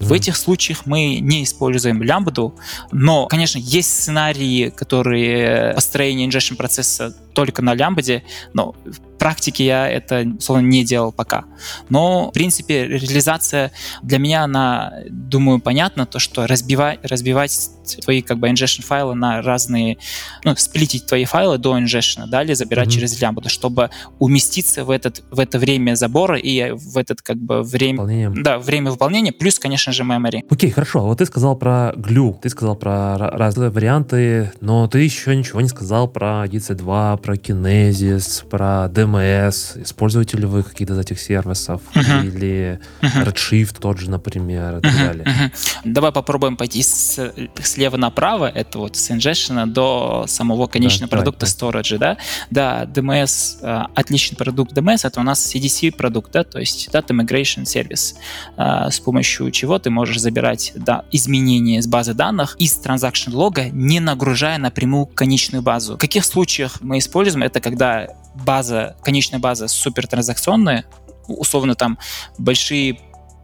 в 0.00 0.12
этих 0.12 0.36
случаях 0.36 0.86
мы 0.86 1.18
не 1.18 1.44
используем 1.44 2.02
лямбду, 2.02 2.54
но, 2.90 3.26
конечно, 3.26 3.58
есть 3.58 3.90
сценарии, 3.90 4.70
которые 4.70 5.74
построение 5.74 6.28
ingestion 6.28 6.56
процесса 6.56 7.14
только 7.32 7.62
на 7.62 7.74
лямбде, 7.74 8.22
но 8.52 8.74
в 8.84 9.00
практике 9.22 9.64
я 9.64 9.88
это, 9.88 10.26
условно, 10.36 10.66
не 10.66 10.84
делал 10.84 11.12
пока. 11.12 11.44
Но, 11.88 12.30
в 12.30 12.32
принципе, 12.32 12.88
реализация 12.88 13.70
для 14.02 14.18
меня, 14.18 14.42
она, 14.42 14.94
думаю, 15.08 15.60
понятна, 15.60 16.06
то, 16.06 16.18
что 16.18 16.48
разбивать, 16.48 16.98
разбивать 17.04 17.70
твои 18.02 18.22
как 18.22 18.38
бы 18.38 18.48
ingestion 18.48 18.82
файлы 18.82 19.14
на 19.14 19.40
разные, 19.40 19.98
ну, 20.44 20.56
сплитить 20.56 21.06
твои 21.06 21.24
файлы 21.24 21.58
до 21.58 21.78
ingestion, 21.78 22.26
далее 22.26 22.56
забирать 22.56 22.88
mm-hmm. 22.88 22.90
через 22.90 23.20
лямбду, 23.20 23.48
чтобы 23.48 23.90
уместиться 24.18 24.84
в, 24.84 24.90
этот, 24.90 25.22
в 25.30 25.38
это 25.38 25.60
время 25.60 25.94
забора 25.94 26.36
и 26.36 26.72
в 26.72 26.98
этот 26.98 27.22
как 27.22 27.36
бы 27.36 27.62
время, 27.62 28.00
Выполнение. 28.00 28.42
да, 28.42 28.58
время 28.58 28.90
выполнения, 28.90 29.30
плюс, 29.30 29.60
конечно 29.60 29.92
же, 29.92 30.02
memory. 30.02 30.40
Окей, 30.50 30.70
okay, 30.70 30.72
хорошо. 30.72 31.02
Вот 31.06 31.18
ты 31.18 31.26
сказал 31.26 31.54
про 31.56 31.92
glue, 31.96 32.40
ты 32.42 32.48
сказал 32.48 32.74
про 32.74 33.16
разные 33.16 33.70
варианты, 33.70 34.52
но 34.60 34.88
ты 34.88 34.98
еще 34.98 35.36
ничего 35.36 35.60
не 35.60 35.68
сказал 35.68 36.08
про 36.08 36.44
EC2, 36.46 37.18
про 37.22 37.36
Kinesis, 37.36 38.44
про 38.48 38.90
DMS. 38.92 39.82
Используете 39.82 40.36
ли 40.36 40.44
вы 40.44 40.62
какие-то 40.62 40.94
из 40.94 40.98
этих 40.98 41.20
сервисов? 41.20 41.80
Uh-huh. 41.94 42.26
Или 42.26 42.80
uh-huh. 43.00 43.26
Redshift 43.26 43.76
тот 43.80 43.98
же, 43.98 44.10
например, 44.10 44.78
и 44.78 44.80
так 44.80 44.92
uh-huh. 44.92 45.06
далее? 45.06 45.24
Uh-huh. 45.24 45.52
Давай 45.84 46.12
попробуем 46.12 46.56
пойти 46.56 46.82
с, 46.82 47.32
слева 47.62 47.96
направо, 47.96 48.48
это 48.48 48.78
вот 48.78 48.96
с 48.96 49.10
ingestion 49.10 49.66
до 49.66 50.24
самого 50.26 50.66
конечного 50.66 51.10
да, 51.10 51.16
продукта 51.16 51.46
да, 51.46 51.52
storage, 51.52 51.98
да? 51.98 52.16
Да, 52.50 52.84
DMS, 52.84 53.58
э, 53.62 53.84
отличный 53.94 54.36
продукт 54.36 54.72
DMS, 54.72 55.06
это 55.06 55.20
у 55.20 55.22
нас 55.22 55.54
CDC 55.54 55.92
продукт, 55.96 56.32
да, 56.32 56.44
то 56.44 56.58
есть 56.58 56.88
Data 56.92 57.08
Migration 57.08 57.64
Service, 57.64 58.14
э, 58.56 58.90
с 58.90 59.00
помощью 59.00 59.50
чего 59.50 59.78
ты 59.78 59.90
можешь 59.90 60.20
забирать 60.20 60.72
да, 60.74 61.04
изменения 61.12 61.78
из 61.78 61.86
базы 61.86 62.14
данных 62.14 62.56
из 62.58 62.78
transaction 62.84 63.32
лога, 63.32 63.70
не 63.70 64.00
нагружая 64.00 64.58
напрямую 64.58 65.06
конечную 65.06 65.62
базу. 65.62 65.94
В 65.94 65.98
каких 65.98 66.24
случаях 66.24 66.80
мы 66.80 66.98
используем 66.98 67.11
используем, 67.12 67.42
это 67.42 67.60
когда 67.60 68.08
база, 68.34 68.96
конечная 69.02 69.38
база 69.38 69.68
супертранзакционная, 69.68 70.86
условно 71.28 71.74
там 71.74 71.98
большие 72.38 72.98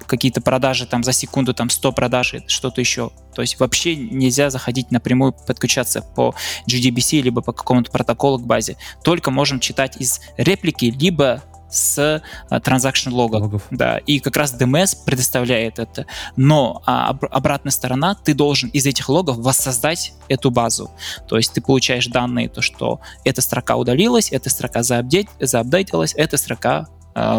какие-то 0.06 0.40
продажи 0.40 0.86
там 0.86 1.04
за 1.04 1.12
секунду, 1.12 1.52
там 1.52 1.68
100 1.68 1.92
продаж, 1.92 2.34
что-то 2.46 2.80
еще. 2.80 3.10
То 3.34 3.42
есть 3.42 3.60
вообще 3.60 3.94
нельзя 3.94 4.48
заходить 4.48 4.90
напрямую, 4.90 5.34
подключаться 5.46 6.00
по 6.00 6.34
GDBC, 6.66 7.20
либо 7.20 7.42
по 7.42 7.52
какому-то 7.52 7.90
протоколу 7.90 8.38
к 8.38 8.46
базе. 8.46 8.78
Только 9.04 9.30
можем 9.30 9.60
читать 9.60 10.00
из 10.00 10.20
реплики, 10.38 10.86
либо 10.86 11.42
с 11.70 12.22
а, 12.50 12.60
транзакшн 12.60 13.10
логов. 13.10 13.42
логов. 13.42 13.62
Да, 13.70 13.98
и 13.98 14.20
как 14.20 14.36
раз 14.36 14.54
DMS 14.54 14.96
предоставляет 15.04 15.78
это. 15.78 16.06
Но 16.36 16.82
а, 16.86 17.10
об, 17.10 17.24
обратная 17.30 17.72
сторона, 17.72 18.14
ты 18.14 18.34
должен 18.34 18.68
из 18.70 18.86
этих 18.86 19.08
логов 19.08 19.38
воссоздать 19.38 20.12
эту 20.28 20.50
базу. 20.50 20.90
То 21.28 21.36
есть 21.36 21.52
ты 21.52 21.60
получаешь 21.60 22.06
данные, 22.06 22.48
то, 22.48 22.62
что 22.62 23.00
эта 23.24 23.40
строка 23.42 23.76
удалилась, 23.76 24.32
эта 24.32 24.50
строка 24.50 24.82
заапдейт, 24.82 25.28
заапдейтилась, 25.40 26.14
эта 26.16 26.36
строка 26.36 26.88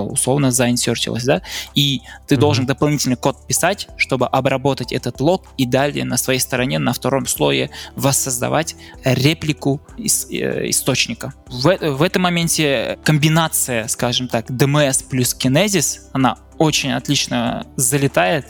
условно 0.02 0.52
заинсертилась, 0.52 1.24
да, 1.24 1.42
и 1.76 2.02
ты 2.28 2.36
mm-hmm. 2.36 2.38
должен 2.38 2.66
дополнительный 2.66 3.16
код 3.16 3.48
писать, 3.48 3.88
чтобы 3.98 4.28
обработать 4.28 4.92
этот 4.92 5.20
лог 5.22 5.48
и 5.58 5.66
далее 5.66 6.06
на 6.06 6.18
своей 6.18 6.40
стороне, 6.40 6.80
на 6.80 6.94
втором 6.94 7.28
слое 7.28 7.70
воссоздавать 7.96 8.76
реплику 9.04 9.82
из, 9.98 10.28
э, 10.30 10.70
источника. 10.70 11.34
В, 11.48 11.78
в 11.78 12.02
этом 12.02 12.24
моменте 12.24 12.98
комбинация, 13.04 13.88
скажем 13.88 14.28
так, 14.28 14.50
DMS 14.50 15.06
плюс 15.10 15.36
Kinesis, 15.36 16.10
она 16.14 16.38
очень 16.60 16.92
отлично 16.92 17.66
залетает. 17.78 18.46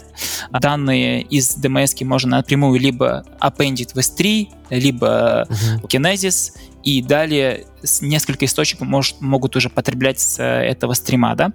Данные 0.50 1.22
из 1.22 1.56
DMS 1.56 2.04
можно 2.04 2.38
напрямую 2.38 2.78
либо 2.78 3.24
appended 3.40 3.94
в 3.94 3.98
S3, 3.98 4.48
либо 4.70 5.46
uh-huh. 5.48 5.82
Kinesis, 5.88 6.52
и 6.82 7.02
далее 7.02 7.66
несколько 8.00 8.44
источников 8.46 8.88
может, 8.88 9.20
могут 9.20 9.54
уже 9.54 9.70
потреблять 9.70 10.18
с 10.18 10.42
этого 10.42 10.94
стрима. 10.94 11.34
Да? 11.36 11.52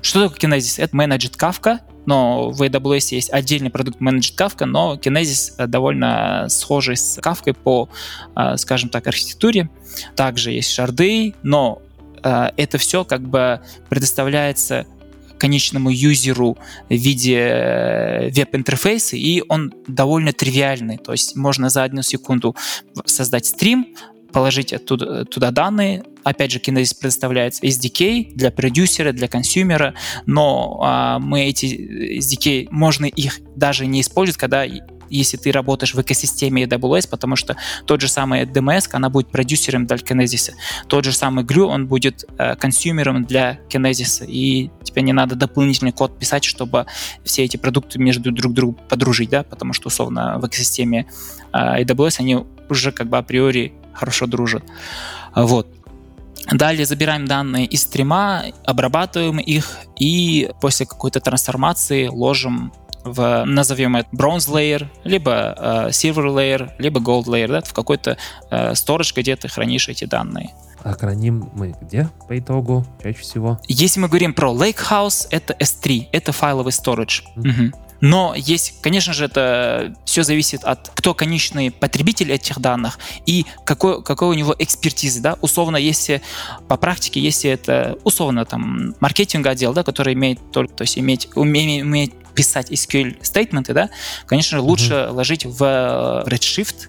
Что 0.00 0.28
такое 0.28 0.50
Kinesis? 0.50 0.82
Это 0.82 0.96
Managed 0.96 1.36
Kafka, 1.36 1.80
но 2.06 2.50
в 2.50 2.62
AWS 2.62 3.14
есть 3.14 3.30
отдельный 3.30 3.70
продукт 3.70 4.00
Managed 4.00 4.36
Kafka, 4.38 4.64
но 4.64 4.94
Kinesis 4.94 5.66
довольно 5.66 6.46
схожий 6.48 6.96
с 6.96 7.18
Kafka 7.18 7.52
по, 7.52 7.90
а, 8.34 8.56
скажем 8.56 8.88
так, 8.88 9.06
архитектуре. 9.06 9.68
Также 10.16 10.52
есть 10.52 10.70
шарды, 10.72 11.34
но 11.42 11.82
это 12.24 12.78
все 12.78 13.04
как 13.04 13.20
бы 13.20 13.60
предоставляется 13.90 14.86
конечному 15.38 15.90
юзеру 15.90 16.56
в 16.88 16.94
виде 16.94 17.38
э, 17.38 18.30
веб-интерфейса, 18.30 19.16
и 19.16 19.42
он 19.48 19.72
довольно 19.86 20.32
тривиальный. 20.32 20.98
То 20.98 21.12
есть 21.12 21.36
можно 21.36 21.68
за 21.68 21.84
одну 21.84 22.02
секунду 22.02 22.56
создать 23.06 23.46
стрим, 23.46 23.94
положить 24.34 24.72
оттуда, 24.72 25.24
туда 25.24 25.52
данные. 25.52 26.02
Опять 26.24 26.50
же, 26.50 26.58
Kinesis 26.58 26.98
предоставляется 26.98 27.62
SDK 27.62 28.32
для 28.34 28.50
продюсера, 28.50 29.12
для 29.12 29.28
консюмера, 29.28 29.94
но 30.26 30.80
а, 30.82 31.18
мы 31.20 31.44
эти 31.44 32.18
SDK, 32.18 32.68
можно 32.70 33.04
их 33.04 33.40
даже 33.54 33.86
не 33.86 34.00
использовать, 34.00 34.38
когда 34.38 34.66
если 35.10 35.36
ты 35.36 35.52
работаешь 35.52 35.94
в 35.94 36.00
экосистеме 36.00 36.64
AWS, 36.64 37.08
потому 37.08 37.36
что 37.36 37.56
тот 37.86 38.00
же 38.00 38.08
самый 38.08 38.44
DMS, 38.44 38.88
она 38.92 39.10
будет 39.10 39.28
продюсером 39.28 39.86
для 39.86 39.96
Kinesis. 39.96 40.52
Тот 40.88 41.04
же 41.04 41.12
самый 41.12 41.44
Glue, 41.44 41.64
он 41.64 41.86
будет 41.86 42.24
э, 42.38 42.56
консюмером 42.56 43.24
для 43.24 43.58
Kinesis, 43.68 44.24
и 44.26 44.70
тебе 44.82 45.02
не 45.02 45.12
надо 45.12 45.34
дополнительный 45.34 45.92
код 45.92 46.18
писать, 46.18 46.44
чтобы 46.44 46.86
все 47.24 47.44
эти 47.44 47.56
продукты 47.56 47.98
между 47.98 48.32
друг 48.32 48.52
другом 48.52 48.78
подружить, 48.88 49.30
да, 49.30 49.42
потому 49.42 49.72
что, 49.72 49.88
условно, 49.88 50.38
в 50.38 50.46
экосистеме 50.46 51.06
э, 51.52 51.82
AWS 51.82 52.16
они 52.20 52.44
уже 52.68 52.92
как 52.92 53.08
бы 53.08 53.18
априори 53.18 53.72
хорошо 53.92 54.26
дружат. 54.26 54.64
Вот. 55.34 55.68
Далее 56.52 56.84
забираем 56.84 57.26
данные 57.26 57.64
из 57.64 57.82
стрима, 57.82 58.44
обрабатываем 58.66 59.38
их 59.38 59.78
и 59.98 60.50
после 60.60 60.84
какой-то 60.84 61.20
трансформации 61.20 62.08
ложим 62.08 62.72
в, 63.04 63.44
назовем 63.44 63.96
это 63.96 64.08
bronze 64.10 64.50
layer, 64.50 64.86
либо 65.04 65.54
э, 65.56 65.88
silver 65.90 66.26
layer, 66.26 66.70
либо 66.78 67.00
gold 67.00 67.24
layer, 67.24 67.48
да, 67.48 67.60
в 67.60 67.72
какой-то 67.72 68.16
э, 68.50 68.72
storage, 68.72 69.12
где 69.16 69.36
ты 69.36 69.48
хранишь 69.48 69.88
эти 69.88 70.04
данные. 70.04 70.50
А 70.82 70.92
храним 70.92 71.50
мы 71.54 71.74
где 71.80 72.10
по 72.28 72.38
итогу 72.38 72.84
чаще 73.02 73.18
всего? 73.18 73.58
Если 73.68 74.00
мы 74.00 74.08
говорим 74.08 74.34
про 74.34 74.52
Lakehouse, 74.52 75.26
это 75.30 75.54
S3, 75.54 76.08
это 76.12 76.32
файловый 76.32 76.72
storage. 76.72 77.22
Mm-hmm. 77.36 77.68
Угу. 77.68 77.78
Но 78.00 78.34
есть, 78.36 78.82
конечно 78.82 79.14
же, 79.14 79.24
это 79.24 79.94
все 80.04 80.24
зависит 80.24 80.62
от 80.62 80.90
кто 80.90 81.14
конечный 81.14 81.70
потребитель 81.70 82.32
этих 82.32 82.60
данных 82.60 82.98
и 83.24 83.46
какой, 83.64 84.02
какой 84.02 84.28
у 84.28 84.34
него 84.34 84.54
экспертизы, 84.58 85.22
да, 85.22 85.38
условно, 85.40 85.78
если 85.78 86.20
по 86.68 86.76
практике, 86.76 87.18
если 87.18 87.50
это 87.50 87.96
условно 88.04 88.44
там 88.44 88.94
маркетинг 89.00 89.46
отдел, 89.46 89.72
да, 89.72 89.84
который 89.84 90.12
имеет 90.12 90.38
только, 90.52 90.74
то 90.74 90.82
есть 90.82 90.98
иметь, 90.98 91.30
умеет, 91.34 91.82
умеет 91.82 92.12
писать 92.34 92.70
SQL 92.70 93.16
statement 93.22 93.63
ы, 93.63 93.72
да, 93.72 93.90
конечно 94.26 94.60
лучше 94.60 94.92
mm-hmm. 94.92 95.10
ложить 95.10 95.46
в 95.46 96.24
Redshift, 96.26 96.88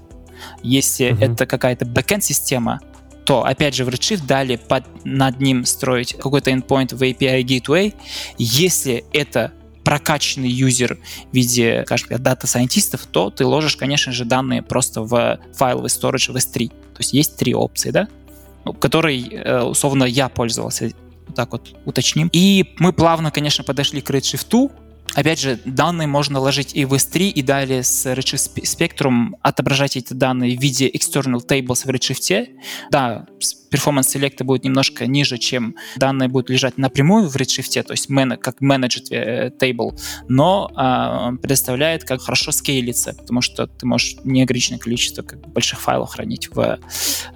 если 0.64 1.08
mm-hmm. 1.08 1.34
это 1.34 1.46
какая-то 1.46 1.86
backend 1.86 2.22
система, 2.22 2.80
то, 3.26 3.44
опять 3.44 3.76
же, 3.76 3.86
в 3.86 3.90
Redshift 3.90 4.26
далее 4.26 4.58
под, 4.58 4.84
над 5.04 5.40
ним 5.40 5.66
строить 5.66 6.14
какой-то 6.14 6.52
endpoint 6.52 6.96
в 6.96 7.02
API 7.02 7.44
Gateway. 7.44 7.96
Если 8.38 9.04
это 9.14 9.52
прокачанный 9.84 10.50
юзер 10.50 11.00
в 11.32 11.36
виде, 11.36 11.84
скажем, 11.86 12.10
дата-сайентистов, 12.22 13.06
то 13.06 13.30
ты 13.30 13.46
ложишь, 13.46 13.78
конечно 13.78 14.12
же, 14.12 14.26
данные 14.26 14.62
просто 14.62 15.02
в 15.02 15.40
файловый 15.54 15.90
storage 15.90 16.32
в 16.32 16.36
S3. 16.36 16.70
То 16.70 17.00
есть 17.00 17.14
есть 17.14 17.38
три 17.38 17.54
опции, 17.54 17.92
да, 17.92 18.08
ну, 18.64 18.74
которой, 18.74 19.28
э, 19.32 19.62
условно, 19.62 20.04
я 20.04 20.30
пользовался. 20.30 20.92
Вот 21.28 21.36
так 21.36 21.52
вот 21.52 21.76
уточним. 21.86 22.30
И 22.34 22.74
мы 22.78 22.94
плавно, 22.94 23.32
конечно, 23.32 23.64
подошли 23.64 24.02
к 24.02 24.10
Redshift, 24.10 24.72
Опять 25.16 25.40
же, 25.40 25.60
данные 25.64 26.08
можно 26.08 26.40
ложить 26.40 26.76
и 26.76 26.84
в 26.84 26.94
S3, 26.94 27.30
и 27.30 27.42
далее 27.42 27.84
с 27.84 28.06
Redshift 28.06 28.62
Spectrum 28.64 29.36
отображать 29.42 29.96
эти 29.96 30.14
данные 30.14 30.58
в 30.58 30.62
виде 30.62 30.90
external 30.90 31.40
tables 31.48 31.86
в 31.86 31.90
Redshift. 31.90 32.48
Да, 32.92 33.26
performance 33.72 34.14
select 34.14 34.44
будет 34.44 34.66
немножко 34.66 35.08
ниже, 35.08 35.38
чем 35.38 35.76
данные 35.96 36.28
будут 36.28 36.50
лежать 36.50 36.78
напрямую 36.78 37.30
в 37.30 37.36
Redshift, 37.36 37.84
то 37.84 37.94
есть 37.94 38.08
как 38.42 38.62
managed 38.62 39.08
э, 39.12 39.52
table, 39.58 39.98
но 40.28 40.70
э, 40.76 41.38
предоставляет, 41.38 42.04
как 42.04 42.22
хорошо 42.22 42.52
скейлиться, 42.52 43.14
потому 43.14 43.42
что 43.42 43.68
ты 43.68 43.86
можешь 43.86 44.18
неограниченное 44.26 44.80
количество 44.80 45.22
как, 45.22 45.40
больших 45.48 45.80
файлов 45.80 46.10
хранить 46.10 46.50
в 46.54 46.80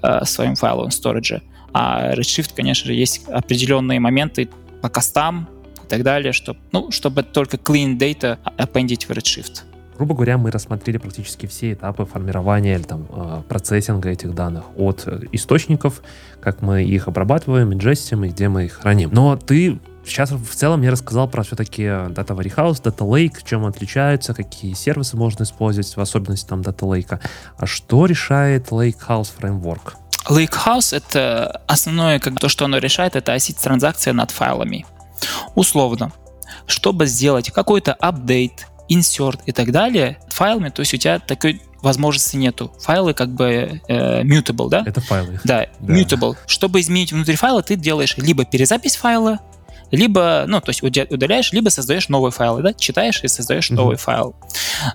э, 0.01 0.25
своем 0.25 0.55
файловом 0.55 0.89
storage. 0.89 1.41
А 1.73 2.13
Redshift, 2.13 2.51
конечно 2.55 2.87
же, 2.87 2.93
есть 2.93 3.25
определенные 3.27 3.99
моменты 3.99 4.49
по 4.81 4.89
костам, 4.89 5.47
так 5.89 6.03
далее, 6.03 6.31
чтобы, 6.31 6.59
ну, 6.71 6.91
чтобы 6.91 7.23
только 7.23 7.57
clean 7.57 7.97
data 7.97 8.37
appendить 8.57 9.05
в 9.05 9.11
Redshift. 9.11 9.63
Грубо 9.97 10.15
говоря, 10.15 10.37
мы 10.37 10.49
рассмотрели 10.49 10.97
практически 10.97 11.45
все 11.45 11.73
этапы 11.73 12.05
формирования 12.05 12.75
или 12.75 12.83
там 12.83 13.05
э, 13.09 13.41
процессинга 13.49 14.09
этих 14.09 14.33
данных 14.33 14.63
от 14.77 15.03
э, 15.05 15.23
источников, 15.33 16.01
как 16.39 16.61
мы 16.61 16.83
их 16.83 17.09
обрабатываем, 17.09 17.73
инжестим 17.73 18.23
и 18.23 18.29
где 18.29 18.47
мы 18.47 18.65
их 18.65 18.73
храним. 18.79 19.09
Но 19.11 19.35
ты 19.35 19.77
сейчас 20.05 20.31
в 20.31 20.55
целом 20.55 20.79
мне 20.79 20.89
рассказал 20.89 21.27
про 21.27 21.43
все-таки 21.43 21.83
Data 21.83 22.27
Warehouse, 22.27 22.81
Data 22.81 23.05
Lake, 23.05 23.39
чем 23.43 23.65
отличаются, 23.65 24.33
какие 24.33 24.73
сервисы 24.73 25.17
можно 25.17 25.43
использовать, 25.43 25.93
в 25.93 25.99
особенности 25.99 26.47
там 26.47 26.61
Data 26.61 26.87
Lake. 26.87 27.19
А 27.57 27.65
что 27.65 28.05
решает 28.05 28.69
Lakehouse 28.69 29.31
Framework? 29.37 29.95
Lakehouse— 30.29 30.95
это 30.97 31.61
основное, 31.67 32.19
как 32.19 32.39
то, 32.39 32.47
что 32.47 32.65
оно 32.65 32.77
решает, 32.77 33.17
это 33.17 33.33
осить 33.33 33.57
транзакции 33.57 34.11
над 34.11 34.31
файлами. 34.31 34.85
Условно, 35.55 36.11
чтобы 36.65 37.05
сделать 37.05 37.51
какой-то 37.51 37.93
апдейт, 37.93 38.67
insert 38.89 39.39
и 39.45 39.51
так 39.51 39.71
далее 39.71 40.19
файлами, 40.29 40.69
то 40.69 40.81
есть 40.81 40.93
у 40.93 40.97
тебя 40.97 41.19
такой 41.19 41.61
возможности 41.81 42.35
нету. 42.35 42.73
Файлы 42.79 43.13
как 43.13 43.29
бы 43.29 43.81
э, 43.87 44.23
mutable, 44.23 44.69
да? 44.69 44.83
Это 44.85 45.01
файлы. 45.01 45.39
Да, 45.43 45.67
да, 45.79 45.93
mutable. 45.93 46.35
Чтобы 46.47 46.81
изменить 46.81 47.11
внутри 47.11 47.35
файла, 47.35 47.61
ты 47.61 47.75
делаешь 47.75 48.15
либо 48.17 48.45
перезапись 48.45 48.95
файла, 48.95 49.39
либо, 49.91 50.45
ну, 50.47 50.61
то 50.61 50.69
есть 50.69 50.83
удаляешь, 50.83 51.51
либо 51.51 51.69
создаешь 51.69 52.09
новые 52.09 52.31
файлы, 52.31 52.61
да, 52.61 52.73
читаешь 52.73 53.23
и 53.23 53.27
создаешь 53.27 53.69
mm-hmm. 53.69 53.75
новый 53.75 53.97
файл. 53.97 54.35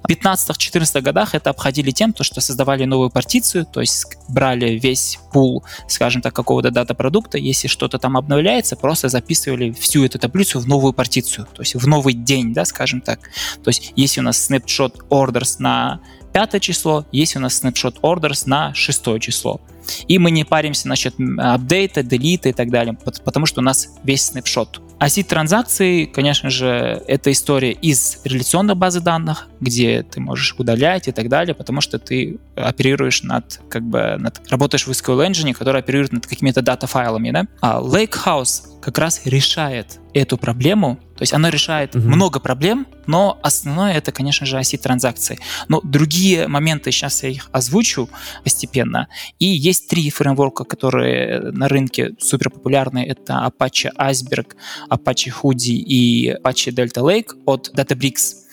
В 0.02 0.08
15-14 0.08 1.00
годах 1.00 1.34
это 1.34 1.50
обходили 1.50 1.90
тем, 1.90 2.12
то, 2.12 2.24
что 2.24 2.40
создавали 2.40 2.84
новую 2.84 3.10
партицию, 3.10 3.66
то 3.66 3.80
есть 3.80 4.06
брали 4.28 4.78
весь 4.78 5.18
пул, 5.32 5.64
скажем 5.88 6.22
так, 6.22 6.34
какого-то 6.34 6.70
дата-продукта, 6.70 7.38
если 7.38 7.68
что-то 7.68 7.98
там 7.98 8.16
обновляется, 8.16 8.76
просто 8.76 9.08
записывали 9.08 9.72
всю 9.72 10.04
эту 10.04 10.18
таблицу 10.18 10.60
в 10.60 10.68
новую 10.68 10.92
партицию, 10.92 11.46
то 11.52 11.62
есть 11.62 11.74
в 11.74 11.86
новый 11.86 12.14
день, 12.14 12.52
да, 12.52 12.64
скажем 12.64 13.00
так. 13.00 13.20
То 13.62 13.68
есть 13.68 13.92
если 13.96 14.20
у 14.20 14.24
нас 14.24 14.50
snapshot 14.50 15.08
orders 15.10 15.56
на 15.58 16.00
пятое 16.32 16.60
число, 16.60 17.06
есть 17.12 17.36
у 17.36 17.40
нас 17.40 17.62
snapshot 17.62 18.00
orders 18.00 18.42
на 18.46 18.74
шестое 18.74 19.20
число. 19.20 19.60
И 20.08 20.18
мы 20.18 20.30
не 20.30 20.44
паримся 20.44 20.88
насчет 20.88 21.14
апдейта, 21.38 22.02
делита 22.02 22.48
и 22.48 22.52
так 22.52 22.70
далее, 22.70 22.96
потому 23.24 23.46
что 23.46 23.60
у 23.60 23.64
нас 23.64 23.88
весь 24.04 24.26
снапшот. 24.26 24.80
Оси 24.98 25.22
транзакции, 25.22 26.04
конечно 26.06 26.50
же, 26.50 27.02
это 27.06 27.32
история 27.32 27.72
из 27.72 28.20
реляционной 28.24 28.74
базы 28.74 29.00
данных, 29.00 29.48
где 29.60 30.02
ты 30.02 30.20
можешь 30.20 30.54
удалять 30.56 31.08
и 31.08 31.12
так 31.12 31.28
далее, 31.28 31.54
потому 31.54 31.80
что 31.80 31.98
ты 31.98 32.38
оперируешь 32.54 33.22
над, 33.22 33.60
как 33.68 33.82
бы, 33.82 34.16
над, 34.18 34.40
работаешь 34.50 34.86
в 34.86 34.90
SQL 34.90 35.28
Engine, 35.28 35.52
который 35.52 35.80
оперирует 35.80 36.12
над 36.12 36.26
какими-то 36.26 36.62
дата-файлами, 36.62 37.32
да? 37.32 37.46
А 37.60 37.80
Lakehouse 37.80 38.80
как 38.80 38.98
раз 38.98 39.22
решает 39.24 39.98
эту 40.12 40.38
проблему. 40.38 41.00
То 41.16 41.22
есть 41.22 41.32
оно 41.32 41.48
решает 41.48 41.96
угу. 41.96 42.06
много 42.06 42.38
проблем, 42.38 42.86
но 43.06 43.38
основное 43.42 43.94
это, 43.94 44.12
конечно 44.12 44.46
же, 44.46 44.58
оси 44.58 44.76
транзакций. 44.76 45.38
Но 45.68 45.80
другие 45.82 46.48
моменты, 46.48 46.92
сейчас 46.92 47.22
я 47.22 47.30
их 47.30 47.48
озвучу 47.52 48.08
постепенно. 48.42 49.08
И 49.38 49.46
есть 49.46 49.73
три 49.80 50.10
фреймворка, 50.10 50.64
которые 50.64 51.40
на 51.52 51.68
рынке 51.68 52.14
супер 52.18 52.50
популярны. 52.50 53.04
Это 53.04 53.50
Apache 53.50 53.90
Iceberg, 53.96 54.54
Apache 54.90 55.32
Hudi 55.42 55.74
и 55.74 56.32
Apache 56.32 56.72
Delta 56.72 57.02
Lake 57.02 57.32
от 57.46 57.70
Databricks. 57.74 58.44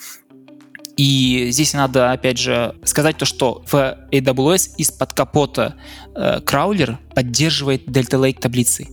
И 0.97 1.47
здесь 1.51 1.73
надо, 1.73 2.12
опять 2.12 2.38
же, 2.38 2.75
сказать 2.84 3.17
то, 3.17 3.25
что 3.25 3.63
в 3.65 3.97
AWS 4.12 4.75
из-под 4.77 5.13
капота 5.13 5.75
э, 6.15 6.41
краулер 6.41 6.99
поддерживает 7.15 7.88
Delta 7.88 8.19
Lake 8.19 8.39
таблицы. 8.39 8.88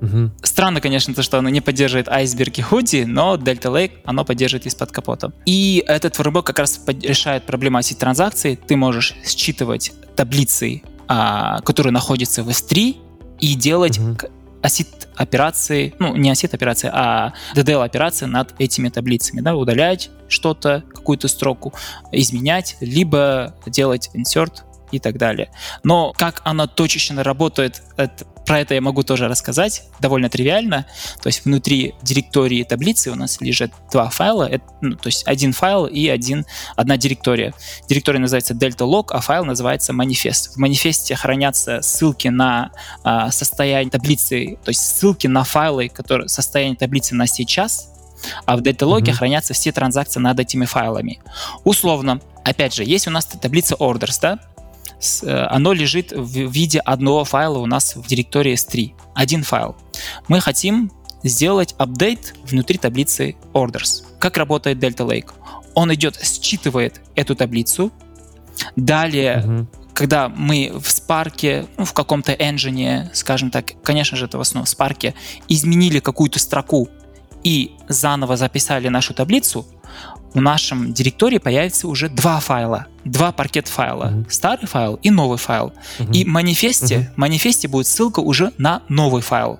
Угу. 0.00 0.30
Странно, 0.42 0.80
конечно, 0.80 1.14
то, 1.14 1.22
что 1.22 1.38
оно 1.38 1.48
не 1.48 1.60
поддерживает 1.60 2.08
айсберг 2.08 2.58
и 2.58 2.62
худи, 2.62 3.04
но 3.06 3.36
Delta 3.36 3.72
Lake 3.72 3.92
оно 4.04 4.24
поддерживает 4.24 4.66
из-под 4.66 4.92
капота. 4.92 5.32
И 5.46 5.82
этот 5.86 6.16
фреймворк 6.16 6.46
как 6.46 6.58
раз 6.58 6.80
решает 6.86 7.44
проблему 7.44 7.78
оси 7.78 7.94
транзакций. 7.94 8.56
Ты 8.56 8.76
можешь 8.76 9.14
считывать 9.24 9.92
таблицы, 10.16 10.82
а, 11.08 11.60
которые 11.62 11.92
находятся 11.92 12.42
в 12.42 12.48
S3, 12.48 12.96
и 13.40 13.54
делать 13.54 13.98
угу. 13.98 14.16
осит 14.62 15.08
операции, 15.16 15.94
ну, 15.98 16.14
не 16.16 16.30
осит 16.30 16.54
операции, 16.54 16.90
а 16.92 17.32
DDL 17.54 17.84
операции 17.84 18.26
над 18.26 18.54
этими 18.58 18.88
таблицами, 18.88 19.40
да, 19.40 19.56
удалять 19.56 20.10
что-то, 20.28 20.84
какую-то 20.94 21.28
строку, 21.28 21.72
изменять, 22.12 22.76
либо 22.80 23.54
делать 23.66 24.10
insert 24.14 24.62
и 24.92 24.98
так 24.98 25.18
далее. 25.18 25.50
Но 25.82 26.12
как 26.16 26.40
она 26.44 26.66
точечно 26.66 27.22
работает, 27.22 27.82
это, 27.96 28.26
про 28.48 28.60
это 28.60 28.72
я 28.72 28.80
могу 28.80 29.02
тоже 29.02 29.28
рассказать, 29.28 29.82
довольно 30.00 30.30
тривиально. 30.30 30.86
То 31.22 31.26
есть 31.26 31.44
внутри 31.44 31.94
директории 32.02 32.64
таблицы 32.64 33.10
у 33.10 33.14
нас 33.14 33.42
лежат 33.42 33.70
два 33.92 34.08
файла, 34.08 34.44
это, 34.44 34.64
ну, 34.80 34.96
то 34.96 35.08
есть 35.08 35.26
один 35.26 35.52
файл 35.52 35.84
и 35.84 36.08
один, 36.08 36.46
одна 36.74 36.96
директория. 36.96 37.52
Директория 37.90 38.18
называется 38.18 38.54
Delta 38.54 38.86
Log, 38.90 39.08
а 39.10 39.20
файл 39.20 39.44
называется 39.44 39.92
манифест. 39.92 40.54
В 40.54 40.56
манифесте 40.56 41.14
хранятся 41.14 41.82
ссылки 41.82 42.28
на 42.28 42.70
а, 43.04 43.30
состояние 43.30 43.90
таблицы, 43.90 44.56
то 44.64 44.70
есть 44.70 44.80
ссылки 44.80 45.26
на 45.26 45.44
файлы, 45.44 45.90
которые 45.90 46.30
состояние 46.30 46.76
таблицы 46.76 47.14
на 47.14 47.26
сейчас, 47.26 47.92
а 48.46 48.56
в 48.56 48.62
даталоге 48.62 49.12
mm-hmm. 49.12 49.14
хранятся 49.14 49.52
все 49.52 49.72
транзакции 49.72 50.20
над 50.20 50.40
этими 50.40 50.64
файлами. 50.64 51.20
Условно, 51.64 52.22
опять 52.44 52.74
же, 52.74 52.82
есть 52.82 53.06
у 53.06 53.10
нас 53.10 53.26
таблица 53.26 53.74
orders, 53.74 54.18
да, 54.22 54.38
Э, 54.57 54.57
оно 55.22 55.72
лежит 55.72 56.12
в 56.12 56.50
виде 56.50 56.80
одного 56.80 57.24
файла 57.24 57.58
у 57.58 57.66
нас 57.66 57.96
в 57.96 58.06
директории 58.06 58.54
S3. 58.54 58.92
Один 59.14 59.42
файл. 59.42 59.76
Мы 60.28 60.40
хотим 60.40 60.90
сделать 61.22 61.74
апдейт 61.78 62.34
внутри 62.44 62.78
таблицы 62.78 63.36
orders. 63.52 64.04
Как 64.18 64.36
работает 64.36 64.78
Delta 64.78 65.06
Lake? 65.06 65.32
Он 65.74 65.92
идет, 65.94 66.18
считывает 66.20 67.00
эту 67.14 67.34
таблицу. 67.36 67.92
Далее, 68.74 69.44
угу. 69.44 69.66
когда 69.94 70.28
мы 70.28 70.72
в 70.74 70.88
Spark, 70.88 71.68
ну, 71.76 71.84
в 71.84 71.92
каком-то 71.92 72.32
engine, 72.32 73.08
скажем 73.12 73.50
так, 73.50 73.80
конечно 73.82 74.16
же, 74.16 74.24
это 74.24 74.38
в 74.38 74.40
основном 74.40 74.66
в 74.66 74.68
Spark, 74.68 75.14
изменили 75.48 76.00
какую-то 76.00 76.38
строку 76.40 76.88
и 77.44 77.72
заново 77.88 78.36
записали 78.36 78.88
нашу 78.88 79.14
таблицу, 79.14 79.64
в 80.34 80.40
нашем 80.40 80.92
директории 80.92 81.38
появится 81.38 81.88
уже 81.88 82.08
два 82.08 82.40
файла, 82.40 82.86
два 83.04 83.32
паркет 83.32 83.68
файла, 83.68 84.10
mm-hmm. 84.10 84.30
старый 84.30 84.66
файл 84.66 84.94
и 85.02 85.10
новый 85.10 85.38
файл. 85.38 85.72
Mm-hmm. 85.98 86.12
И 86.14 86.24
в 86.24 86.28
манифесте, 86.28 86.94
mm-hmm. 86.96 87.14
в 87.14 87.16
манифесте 87.16 87.68
будет 87.68 87.86
ссылка 87.86 88.20
уже 88.20 88.52
на 88.58 88.82
новый 88.88 89.22
файл. 89.22 89.58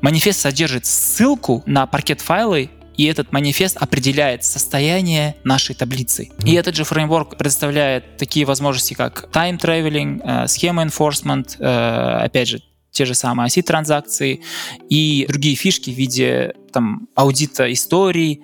Манифест 0.00 0.40
содержит 0.40 0.86
ссылку 0.86 1.62
на 1.66 1.86
паркет 1.86 2.20
файлы, 2.20 2.70
и 2.96 3.04
этот 3.06 3.32
манифест 3.32 3.76
определяет 3.76 4.44
состояние 4.44 5.36
нашей 5.44 5.74
таблицы. 5.74 6.24
Mm-hmm. 6.24 6.48
И 6.48 6.54
этот 6.54 6.76
же 6.76 6.84
фреймворк 6.84 7.36
предоставляет 7.36 8.16
такие 8.16 8.44
возможности, 8.44 8.94
как 8.94 9.28
time 9.32 9.58
traveling, 9.58 10.20
э, 10.22 10.48
схема 10.48 10.84
enforcement, 10.84 11.56
э, 11.58 12.24
опять 12.24 12.48
же, 12.48 12.62
те 12.90 13.06
же 13.06 13.14
самые 13.14 13.46
оси 13.46 13.62
транзакции 13.62 14.42
и 14.90 15.24
другие 15.26 15.56
фишки 15.56 15.90
в 15.90 15.94
виде 15.94 16.52
там, 16.72 17.08
аудита 17.14 17.72
историй, 17.72 18.42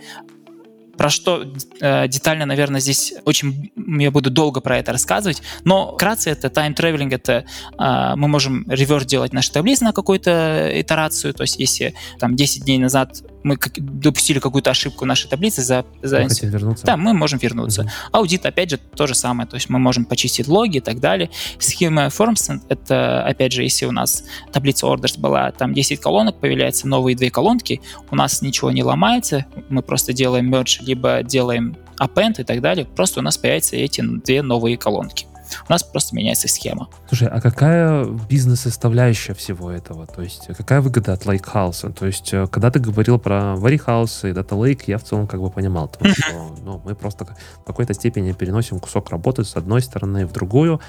про 0.98 1.10
что 1.10 1.44
э, 1.80 2.08
детально, 2.08 2.44
наверное, 2.44 2.80
здесь 2.80 3.14
очень 3.24 3.70
я 3.76 4.10
буду 4.10 4.30
долго 4.30 4.60
про 4.60 4.78
это 4.78 4.92
рассказывать, 4.92 5.42
но 5.64 5.94
вкратце 5.94 6.30
это 6.30 6.48
traveling, 6.48 7.14
это 7.14 7.44
э, 7.78 8.16
мы 8.16 8.28
можем 8.28 8.68
реверс 8.68 9.06
делать 9.06 9.32
наши 9.32 9.52
таблицы 9.52 9.84
на 9.84 9.92
какую-то 9.92 10.70
итерацию, 10.74 11.32
то 11.32 11.42
есть 11.42 11.58
если 11.60 11.94
там 12.18 12.34
10 12.34 12.64
дней 12.64 12.78
назад 12.78 13.22
мы 13.42 13.56
допустили 13.76 14.38
какую-то 14.38 14.70
ошибку 14.70 15.04
в 15.04 15.08
нашей 15.08 15.28
таблице, 15.28 15.62
за, 15.62 15.84
за... 16.02 16.20
Мы 16.20 16.28
вернуться. 16.50 16.86
Да, 16.86 16.96
мы 16.96 17.12
можем 17.12 17.38
вернуться. 17.38 17.82
Угу. 17.82 17.90
Аудит, 18.12 18.46
опять 18.46 18.70
же, 18.70 18.78
то 18.78 19.06
же 19.06 19.14
самое, 19.14 19.48
то 19.48 19.56
есть 19.56 19.68
мы 19.68 19.78
можем 19.78 20.04
почистить 20.04 20.48
логи 20.48 20.78
и 20.78 20.80
так 20.80 21.00
далее. 21.00 21.30
Схема 21.58 22.06
Forms, 22.06 22.60
это, 22.68 23.24
опять 23.24 23.52
же, 23.52 23.62
если 23.62 23.86
у 23.86 23.92
нас 23.92 24.24
таблица 24.52 24.86
orders 24.86 25.18
была, 25.18 25.50
там 25.52 25.74
10 25.74 26.00
колонок, 26.00 26.40
появляются 26.40 26.88
новые 26.88 27.16
две 27.16 27.30
колонки, 27.30 27.80
у 28.10 28.16
нас 28.16 28.42
ничего 28.42 28.70
не 28.70 28.82
ломается, 28.82 29.46
мы 29.68 29.82
просто 29.82 30.12
делаем 30.12 30.52
merge, 30.52 30.82
либо 30.82 31.22
делаем 31.22 31.76
append 32.00 32.40
и 32.40 32.44
так 32.44 32.60
далее, 32.60 32.84
просто 32.84 33.20
у 33.20 33.22
нас 33.22 33.36
появятся 33.36 33.76
эти 33.76 34.00
две 34.00 34.42
новые 34.42 34.76
колонки 34.76 35.26
у 35.68 35.72
нас 35.72 35.82
просто 35.82 36.16
меняется 36.16 36.48
схема. 36.48 36.88
Слушай, 37.08 37.28
а 37.28 37.40
какая 37.40 38.04
бизнес-составляющая 38.04 39.34
всего 39.34 39.70
этого? 39.70 40.06
То 40.06 40.22
есть 40.22 40.48
какая 40.56 40.80
выгода 40.80 41.12
от 41.12 41.26
Lakehouse? 41.26 41.92
То 41.92 42.06
есть 42.06 42.32
э, 42.32 42.46
когда 42.46 42.70
ты 42.70 42.78
говорил 42.78 43.18
про 43.18 43.54
Warehouse 43.56 44.30
и 44.30 44.32
Data 44.32 44.56
Lake, 44.58 44.84
я 44.86 44.98
в 44.98 45.04
целом 45.04 45.26
как 45.26 45.40
бы 45.40 45.50
понимал, 45.50 45.88
потому 45.88 46.14
что 46.14 46.56
ну, 46.62 46.80
мы 46.84 46.94
просто 46.94 47.26
в 47.26 47.64
какой-то 47.64 47.94
степени 47.94 48.32
переносим 48.32 48.80
кусок 48.80 49.10
работы 49.10 49.44
с 49.44 49.56
одной 49.56 49.82
стороны 49.82 50.26
в 50.26 50.32
другую, 50.32 50.80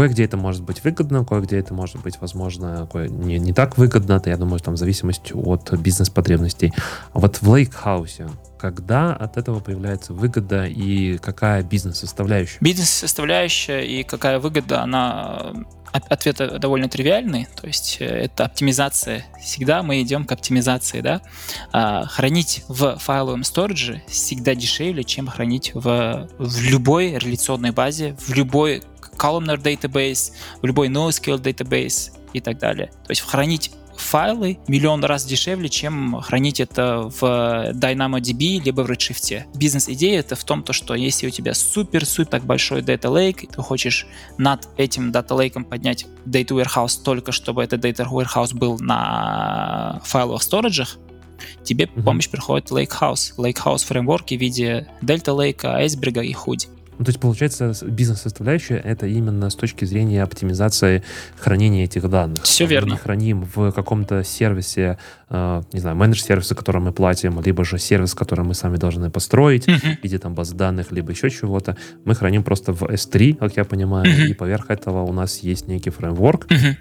Кое-где 0.00 0.24
это 0.24 0.38
может 0.38 0.62
быть 0.62 0.82
выгодно, 0.82 1.26
кое-где 1.26 1.58
это 1.58 1.74
может 1.74 2.00
быть, 2.00 2.22
возможно, 2.22 2.88
не, 2.94 3.38
не 3.38 3.52
так 3.52 3.76
выгодно, 3.76 4.14
это, 4.14 4.30
я 4.30 4.38
думаю, 4.38 4.58
там 4.58 4.72
в 4.72 4.78
зависимости 4.78 5.34
от 5.34 5.74
бизнес-потребностей. 5.74 6.72
А 7.12 7.18
вот 7.18 7.42
в 7.42 7.50
Лейкхаусе, 7.50 8.30
когда 8.58 9.12
от 9.12 9.36
этого 9.36 9.60
появляется 9.60 10.14
выгода 10.14 10.64
и 10.64 11.18
какая 11.18 11.62
бизнес-составляющая? 11.62 12.56
Бизнес-составляющая 12.62 13.82
и 13.82 14.02
какая 14.02 14.38
выгода, 14.38 14.80
она 14.80 15.52
ответ 15.92 16.36
довольно 16.60 16.88
тривиальный, 16.88 17.48
то 17.60 17.66
есть 17.66 17.98
э, 18.00 18.04
это 18.04 18.44
оптимизация. 18.44 19.24
Всегда 19.40 19.82
мы 19.82 20.02
идем 20.02 20.24
к 20.24 20.32
оптимизации, 20.32 21.00
да. 21.00 21.20
А, 21.72 22.04
хранить 22.06 22.64
в 22.68 22.96
файловом 22.98 23.44
сторидже 23.44 24.02
всегда 24.06 24.54
дешевле, 24.54 25.04
чем 25.04 25.26
хранить 25.26 25.72
в, 25.74 26.28
в 26.38 26.60
любой 26.62 27.18
реляционной 27.18 27.72
базе, 27.72 28.16
в 28.18 28.32
любой 28.34 28.82
columnar 29.16 29.60
database, 29.60 30.32
в 30.62 30.66
любой 30.66 30.88
NoSQL 30.88 31.40
database 31.40 32.12
и 32.32 32.40
так 32.40 32.58
далее. 32.58 32.88
То 33.06 33.10
есть 33.10 33.22
хранить 33.22 33.72
файлы 34.00 34.58
миллион 34.66 35.04
раз 35.04 35.24
дешевле, 35.24 35.68
чем 35.68 36.20
хранить 36.20 36.60
это 36.60 37.10
в 37.20 37.72
DynamoDB 37.72 38.62
либо 38.64 38.82
в 38.82 38.90
Redshift. 38.90 39.44
Бизнес-идея 39.54 40.20
это 40.20 40.36
в 40.36 40.44
том, 40.44 40.62
то, 40.62 40.72
что 40.72 40.94
если 40.94 41.26
у 41.26 41.30
тебя 41.30 41.54
супер-супер 41.54 42.30
так 42.30 42.44
большой 42.44 42.80
Data 42.82 43.12
Lake, 43.12 43.50
ты 43.52 43.60
хочешь 43.60 44.06
над 44.38 44.68
этим 44.76 45.10
Data 45.10 45.36
Lake 45.36 45.62
поднять 45.64 46.06
Data 46.24 46.48
Warehouse 46.48 47.02
только, 47.02 47.32
чтобы 47.32 47.62
этот 47.62 47.84
Data 47.84 48.08
Warehouse 48.08 48.54
был 48.54 48.78
на 48.78 50.00
файловых 50.04 50.42
сториджах, 50.42 50.96
тебе 51.64 51.86
mm-hmm. 51.86 52.02
помощь 52.02 52.28
приходит 52.28 52.70
Lakehouse. 52.70 53.32
Lakehouse 53.36 53.84
фреймворки 53.84 54.36
в 54.36 54.40
виде 54.40 54.88
Delta 55.02 55.36
Lake, 55.36 55.62
Iceberg 55.62 56.24
и 56.24 56.34
Hoodie. 56.34 56.68
Ну, 57.00 57.04
то 57.04 57.08
есть, 57.08 57.18
получается, 57.18 57.72
бизнес-составляющая— 57.86 58.76
это 58.84 59.06
именно 59.06 59.48
с 59.48 59.54
точки 59.54 59.86
зрения 59.86 60.22
оптимизации 60.22 61.02
хранения 61.38 61.84
этих 61.84 62.06
данных. 62.10 62.42
Все 62.42 62.64
мы 62.64 62.70
верно. 62.70 62.90
Мы 62.92 62.98
храним 62.98 63.48
в 63.54 63.72
каком-то 63.72 64.22
сервисе, 64.22 64.98
э, 65.30 65.62
не 65.72 65.80
знаю, 65.80 65.96
менедж-сервисы, 65.96 66.54
который 66.54 66.82
мы 66.82 66.92
платим, 66.92 67.40
либо 67.40 67.64
же 67.64 67.78
сервис, 67.78 68.14
который 68.14 68.44
мы 68.44 68.52
сами 68.52 68.76
должны 68.76 69.08
построить, 69.08 69.66
uh-huh. 69.66 69.96
в 69.98 70.02
виде 70.02 70.18
там 70.18 70.34
баз 70.34 70.52
данных, 70.52 70.92
либо 70.92 71.12
еще 71.12 71.30
чего-то. 71.30 71.74
Мы 72.04 72.14
храним 72.14 72.42
просто 72.42 72.74
в 72.74 72.82
S3, 72.82 73.36
как 73.36 73.56
я 73.56 73.64
понимаю, 73.64 74.04
uh-huh. 74.04 74.26
и 74.26 74.34
поверх 74.34 74.68
этого 74.68 75.02
у 75.02 75.12
нас 75.14 75.38
есть 75.38 75.68
некий 75.68 75.88
фреймворк, 75.88 76.48
uh-huh. 76.48 76.76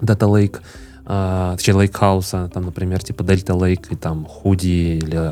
Data 0.00 0.28
Lake, 0.30 0.60
э, 1.04 1.56
точнее, 1.58 1.74
Lakehouse, 1.74 2.48
там, 2.48 2.64
например, 2.64 3.04
типа 3.04 3.20
Delta 3.20 3.54
Lake, 3.54 3.88
и 3.90 3.96
там 3.96 4.26
Hoodie 4.26 4.96
или 4.96 5.16
Э, 5.16 5.30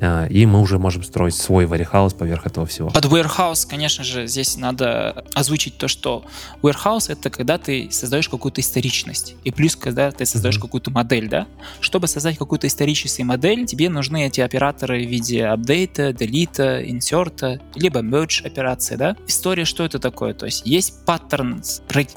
и 0.00 0.46
мы 0.46 0.60
уже 0.60 0.78
можем 0.78 1.02
строить 1.02 1.34
свой 1.34 1.66
warehouse 1.66 2.16
поверх 2.16 2.46
этого 2.46 2.66
всего. 2.66 2.90
Под 2.90 3.04
warehouse, 3.04 3.66
конечно 3.68 4.04
же, 4.04 4.26
здесь 4.26 4.56
надо 4.56 5.24
озвучить 5.34 5.76
то, 5.76 5.88
что 5.88 6.24
warehouse— 6.62 7.06
это 7.08 7.30
когда 7.30 7.58
ты 7.58 7.88
создаешь 7.90 8.28
какую-то 8.28 8.60
историчность, 8.60 9.34
и 9.44 9.50
плюс, 9.50 9.76
когда 9.76 10.10
ты 10.10 10.24
создаешь 10.24 10.56
mm-hmm. 10.56 10.60
какую-то 10.60 10.90
модель, 10.90 11.28
да? 11.28 11.46
Чтобы 11.80 12.06
создать 12.06 12.38
какую-то 12.38 12.66
историческую 12.66 13.26
модель, 13.26 13.66
тебе 13.66 13.88
нужны 13.88 14.26
эти 14.26 14.40
операторы 14.40 15.04
в 15.04 15.08
виде 15.08 15.46
апдейта, 15.46 16.12
делита, 16.12 16.88
инсерта, 16.88 17.60
либо 17.74 18.00
merge 18.00 18.46
операции, 18.46 18.96
да? 18.96 19.16
История, 19.26 19.64
что 19.64 19.84
это 19.84 19.98
такое? 19.98 20.34
То 20.34 20.46
есть 20.46 20.66
есть 20.66 21.04
паттерн 21.04 21.62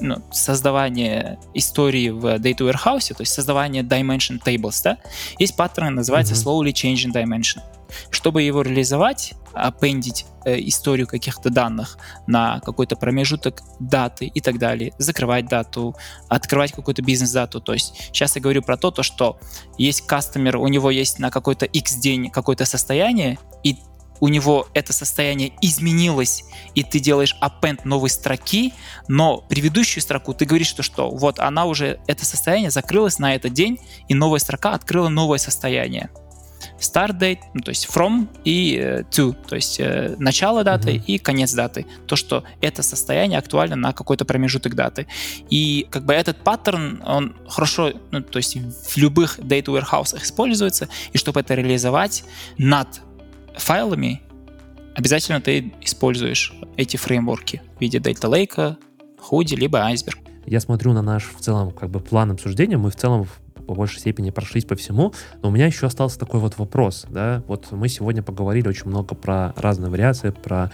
ну, 0.00 0.24
создавания 0.32 1.38
истории 1.54 2.10
в 2.10 2.26
Data 2.36 2.70
Warehouse, 2.70 3.14
то 3.14 3.20
есть 3.20 3.32
создавание 3.32 3.82
dimension 3.82 4.40
tables, 4.44 4.80
да? 4.82 4.98
Есть 5.38 5.56
паттерн, 5.56 5.94
называется 5.94 6.34
mm-hmm. 6.34 6.72
slowly 6.72 6.72
changing 6.72 7.12
dimension. 7.12 7.60
Чтобы 8.10 8.42
его 8.42 8.62
реализовать, 8.62 9.34
аппендить 9.52 10.26
э, 10.44 10.58
историю 10.60 11.06
каких-то 11.06 11.50
данных 11.50 11.98
на 12.26 12.60
какой-то 12.60 12.96
промежуток 12.96 13.62
даты 13.80 14.26
и 14.26 14.40
так 14.40 14.58
далее, 14.58 14.92
закрывать 14.98 15.46
дату, 15.46 15.94
открывать 16.28 16.72
какую-то 16.72 17.02
бизнес-дату. 17.02 17.60
То 17.60 17.72
есть 17.72 17.96
сейчас 18.08 18.36
я 18.36 18.42
говорю 18.42 18.62
про 18.62 18.76
то, 18.76 18.90
то, 18.90 19.02
что 19.02 19.38
есть 19.78 20.06
кастомер, 20.06 20.56
у 20.56 20.68
него 20.68 20.90
есть 20.90 21.18
на 21.18 21.30
какой-то 21.30 21.66
X 21.66 21.96
день 21.96 22.30
какое-то 22.30 22.64
состояние, 22.64 23.38
и 23.62 23.76
у 24.20 24.28
него 24.28 24.68
это 24.74 24.92
состояние 24.92 25.52
изменилось, 25.60 26.44
и 26.74 26.82
ты 26.82 26.98
делаешь 26.98 27.36
append 27.42 27.80
новой 27.84 28.10
строки, 28.10 28.72
но 29.08 29.38
предыдущую 29.38 30.02
строку 30.02 30.34
ты 30.34 30.44
говоришь, 30.44 30.68
что, 30.68 30.82
что 30.82 31.10
вот 31.10 31.38
она 31.38 31.64
уже, 31.66 32.00
это 32.06 32.24
состояние 32.24 32.70
закрылось 32.70 33.18
на 33.18 33.34
этот 33.34 33.52
день, 33.52 33.78
и 34.08 34.14
новая 34.14 34.38
строка 34.38 34.72
открыла 34.72 35.08
новое 35.08 35.38
состояние 35.38 36.10
start 36.78 37.18
date, 37.18 37.38
ну, 37.54 37.60
то 37.60 37.70
есть 37.70 37.86
from 37.86 38.28
и 38.44 38.78
э, 38.80 39.02
to, 39.10 39.34
то 39.46 39.56
есть 39.56 39.80
э, 39.80 40.16
начало 40.18 40.64
даты 40.64 40.92
mm-hmm. 40.92 41.04
и 41.06 41.18
конец 41.18 41.52
даты. 41.54 41.86
То, 42.06 42.16
что 42.16 42.44
это 42.60 42.82
состояние 42.82 43.38
актуально 43.38 43.76
на 43.76 43.92
какой-то 43.92 44.24
промежуток 44.24 44.74
даты. 44.74 45.06
И 45.50 45.86
как 45.90 46.04
бы 46.04 46.12
этот 46.12 46.38
паттерн, 46.38 47.02
он 47.04 47.36
хорошо, 47.48 47.92
ну, 48.10 48.22
то 48.22 48.38
есть 48.38 48.56
в 48.56 48.96
любых 48.96 49.38
data 49.38 49.66
warehouse 49.66 50.20
используется, 50.22 50.88
и 51.12 51.18
чтобы 51.18 51.40
это 51.40 51.54
реализовать 51.54 52.24
над 52.58 52.88
файлами, 53.56 54.22
обязательно 54.94 55.40
ты 55.40 55.72
используешь 55.80 56.52
эти 56.76 56.96
фреймворки 56.96 57.62
в 57.76 57.80
виде 57.80 57.98
Data 57.98 58.30
Lake, 58.30 58.76
Hoodie, 59.30 59.56
либо 59.56 59.78
Iceberg. 59.92 60.18
Я 60.46 60.60
смотрю 60.60 60.92
на 60.92 61.02
наш 61.02 61.24
в 61.24 61.40
целом 61.40 61.70
как 61.70 61.90
бы 61.90 62.00
план 62.00 62.32
обсуждения. 62.32 62.76
Мы 62.76 62.90
в 62.90 62.96
целом 62.96 63.26
по 63.66 63.74
большей 63.74 64.00
степени 64.00 64.30
прошлись 64.30 64.64
по 64.64 64.76
всему, 64.76 65.12
но 65.42 65.48
у 65.48 65.52
меня 65.52 65.66
еще 65.66 65.86
остался 65.86 66.18
такой 66.18 66.40
вот 66.40 66.58
вопрос, 66.58 67.06
да, 67.08 67.42
вот 67.46 67.72
мы 67.72 67.88
сегодня 67.88 68.22
поговорили 68.22 68.68
очень 68.68 68.88
много 68.88 69.14
про 69.14 69.52
разные 69.56 69.90
вариации, 69.90 70.30
про 70.30 70.70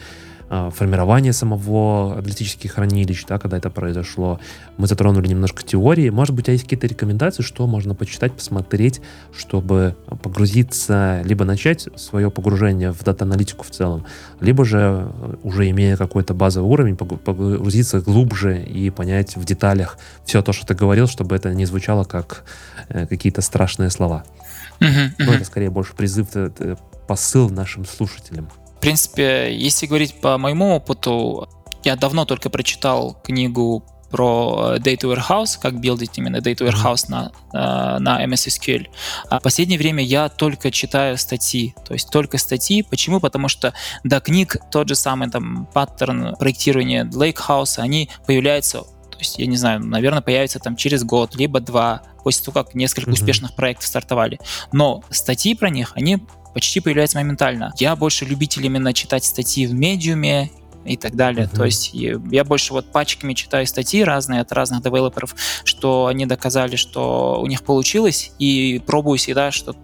формирование 0.51 1.33
самого 1.33 2.19
аналитических 2.19 2.73
хранилищ, 2.73 3.25
да, 3.27 3.39
когда 3.39 3.59
это 3.59 3.71
произошло. 3.71 4.41
Мы 4.79 4.89
затронули 4.89 5.29
немножко 5.29 5.63
теории. 5.63 6.11
Может 6.11 6.35
быть, 6.35 6.45
у 6.45 6.47
тебя 6.47 6.53
есть 6.55 6.65
какие-то 6.65 6.89
рекомендации, 6.89 7.43
что 7.43 7.67
можно 7.69 7.95
почитать, 7.95 8.33
посмотреть, 8.33 9.01
чтобы 9.33 9.97
погрузиться, 10.23 11.23
либо 11.25 11.45
начать 11.45 11.89
свое 11.97 12.31
погружение 12.31 12.93
в 12.93 13.03
дата-аналитику 13.05 13.65
в 13.65 13.71
целом, 13.71 14.07
либо 14.41 14.65
же, 14.65 14.79
э, 15.09 15.35
уже 15.45 15.71
имея 15.71 15.97
какой-то 15.97 16.35
базовый 16.35 16.69
уровень, 16.69 16.97
погрузиться 16.97 18.01
глубже 18.01 18.63
и 18.63 18.91
понять 18.91 19.37
в 19.37 19.45
деталях 19.45 19.99
все 20.25 20.43
то, 20.43 20.53
что 20.53 20.67
ты 20.67 20.75
говорил, 20.75 21.07
чтобы 21.07 21.37
это 21.37 21.55
не 21.55 21.67
звучало 21.67 22.05
как 22.05 22.45
э, 22.89 23.07
какие-то 23.07 23.41
страшные 23.41 23.91
слова. 23.91 24.25
Uh-huh, 24.81 24.89
uh-huh. 24.89 25.11
Но 25.19 25.35
это 25.35 25.45
скорее 25.45 25.71
больше 25.71 25.95
призыв, 25.95 26.29
э, 26.35 26.77
посыл 27.07 27.51
нашим 27.51 27.85
слушателям. 27.85 28.49
В 28.81 28.83
принципе, 28.83 29.55
если 29.55 29.85
говорить 29.85 30.15
по 30.23 30.39
моему 30.39 30.77
опыту, 30.77 31.47
я 31.85 31.97
давно 31.97 32.25
только 32.25 32.49
прочитал 32.49 33.13
книгу 33.23 33.85
про 34.11 34.77
Data 34.79 35.03
Warehouse, 35.03 35.59
как 35.61 35.79
билдить 35.79 36.17
именно 36.17 36.39
Data 36.39 36.67
Warehouse 36.67 37.05
на, 37.09 37.31
э, 37.53 37.99
на 37.99 38.25
MS 38.25 38.49
SQL. 38.49 38.87
А 39.29 39.39
в 39.39 39.43
последнее 39.43 39.79
время 39.79 40.03
я 40.03 40.31
только 40.31 40.71
читаю 40.71 41.19
статьи, 41.19 41.75
то 41.87 41.93
есть 41.93 42.09
только 42.09 42.39
статьи. 42.39 42.83
Почему? 42.83 43.21
Потому 43.21 43.49
что 43.49 43.75
до 44.03 44.19
книг 44.21 44.57
тот 44.71 44.89
же 44.89 44.95
самый 44.95 45.29
там 45.29 45.69
паттерн 45.75 46.35
проектирования 46.37 47.05
Lakehouse, 47.05 47.81
они 47.81 48.09
появляются 48.27 48.85
то 49.11 49.19
есть, 49.19 49.39
я 49.39 49.45
не 49.45 49.59
знаю, 49.59 49.85
наверное, 49.85 50.23
появится 50.23 50.59
там 50.61 50.77
через 50.77 51.05
год, 51.05 51.37
либо 51.37 51.61
два, 51.61 52.01
после 52.25 52.43
того, 52.43 52.65
как 52.65 52.75
несколько 52.75 53.11
mm-hmm. 53.11 53.13
успешных 53.13 53.55
проектов 53.55 53.87
стартовали. 53.87 54.41
Но 54.73 55.03
статьи 55.11 55.55
про 55.55 55.69
них, 55.69 55.93
они 55.95 56.21
почти 56.55 56.81
появляется 56.81 57.19
моментально. 57.19 57.73
Я 57.79 57.97
больше 57.97 58.25
любитель 58.25 58.65
именно 58.67 58.93
читать 58.93 59.25
статьи 59.25 59.67
в 59.67 59.75
медиуме 59.75 60.51
и 60.85 60.97
так 60.97 61.15
далее. 61.15 61.47
Uh-huh. 61.47 61.57
То 61.57 61.65
есть 61.65 61.91
я 61.93 62.45
больше 62.45 62.73
вот 62.73 62.91
пачками 62.91 63.35
читаю 63.35 63.67
статьи 63.67 64.03
разные 64.03 64.41
от 64.41 64.53
разных 64.53 64.83
девелоперов, 64.83 65.35
что 65.65 66.07
они 66.07 66.27
доказали, 66.27 66.77
что 66.77 67.41
у 67.41 67.47
них 67.47 67.63
получилось, 67.63 68.33
и 68.39 68.83
пробую 68.87 69.19
всегда 69.19 69.51
что 69.51 69.77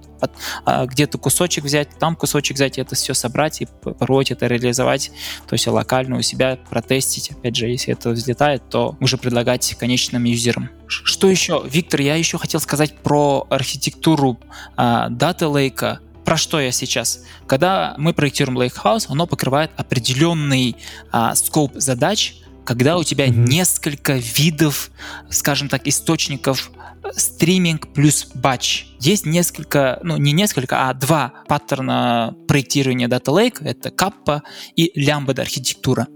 а, 0.65 0.87
где-то 0.87 1.19
кусочек 1.19 1.65
взять, 1.65 1.91
там 1.99 2.17
кусочек 2.17 2.57
взять, 2.57 2.79
это 2.79 2.95
все 2.95 3.15
собрать 3.15 3.61
и 3.61 3.67
попробовать 3.67 4.31
это 4.31 4.47
реализовать, 4.47 5.11
то 5.47 5.55
есть 5.55 5.67
локально 5.67 6.17
у 6.17 6.23
себя 6.23 6.59
протестить. 6.71 7.31
Опять 7.31 7.57
же, 7.57 7.67
если 7.67 7.93
это 7.93 8.11
взлетает, 8.11 8.63
то 8.69 8.97
уже 9.01 9.19
предлагать 9.19 9.77
конечным 9.79 10.25
юзерам. 10.25 10.71
Что 10.87 11.29
еще? 11.29 11.63
Виктор, 11.67 12.01
я 12.01 12.15
еще 12.15 12.39
хотел 12.39 12.61
сказать 12.61 12.97
про 12.99 13.47
архитектуру 13.51 14.39
а, 14.77 15.11
Data 15.11 15.53
Lake 15.53 15.99
про 16.27 16.37
что 16.37 16.61
я 16.61 16.73
сейчас? 16.73 17.23
Когда 17.47 17.95
мы 17.99 18.13
проектируем 18.13 18.59
Lakehouse, 18.59 19.07
оно 19.09 19.27
покрывает 19.29 19.71
определенный 19.77 20.77
а, 21.13 21.37
скоп 21.37 21.73
задач, 21.77 22.35
когда 22.65 22.99
у 22.99 23.05
тебя 23.05 23.29
mm-hmm. 23.29 23.47
несколько 23.47 24.15
видов, 24.15 24.91
скажем 25.31 25.69
так, 25.69 25.87
источников 25.87 26.73
э, 27.05 27.11
стриминг 27.17 27.93
плюс 27.95 28.27
батч. 28.35 28.87
Есть 28.99 29.25
несколько, 29.25 30.01
ну 30.03 30.17
не 30.17 30.33
несколько, 30.33 30.89
а 30.89 30.95
два 30.95 31.33
паттерна 31.47 32.35
проектирования 32.49 33.07
Data 33.07 33.33
Lake. 33.33 33.59
Это 33.61 33.91
Kappa 33.91 34.43
и 34.75 35.01
Lambda 35.01 35.41
архитектура. 35.41 36.09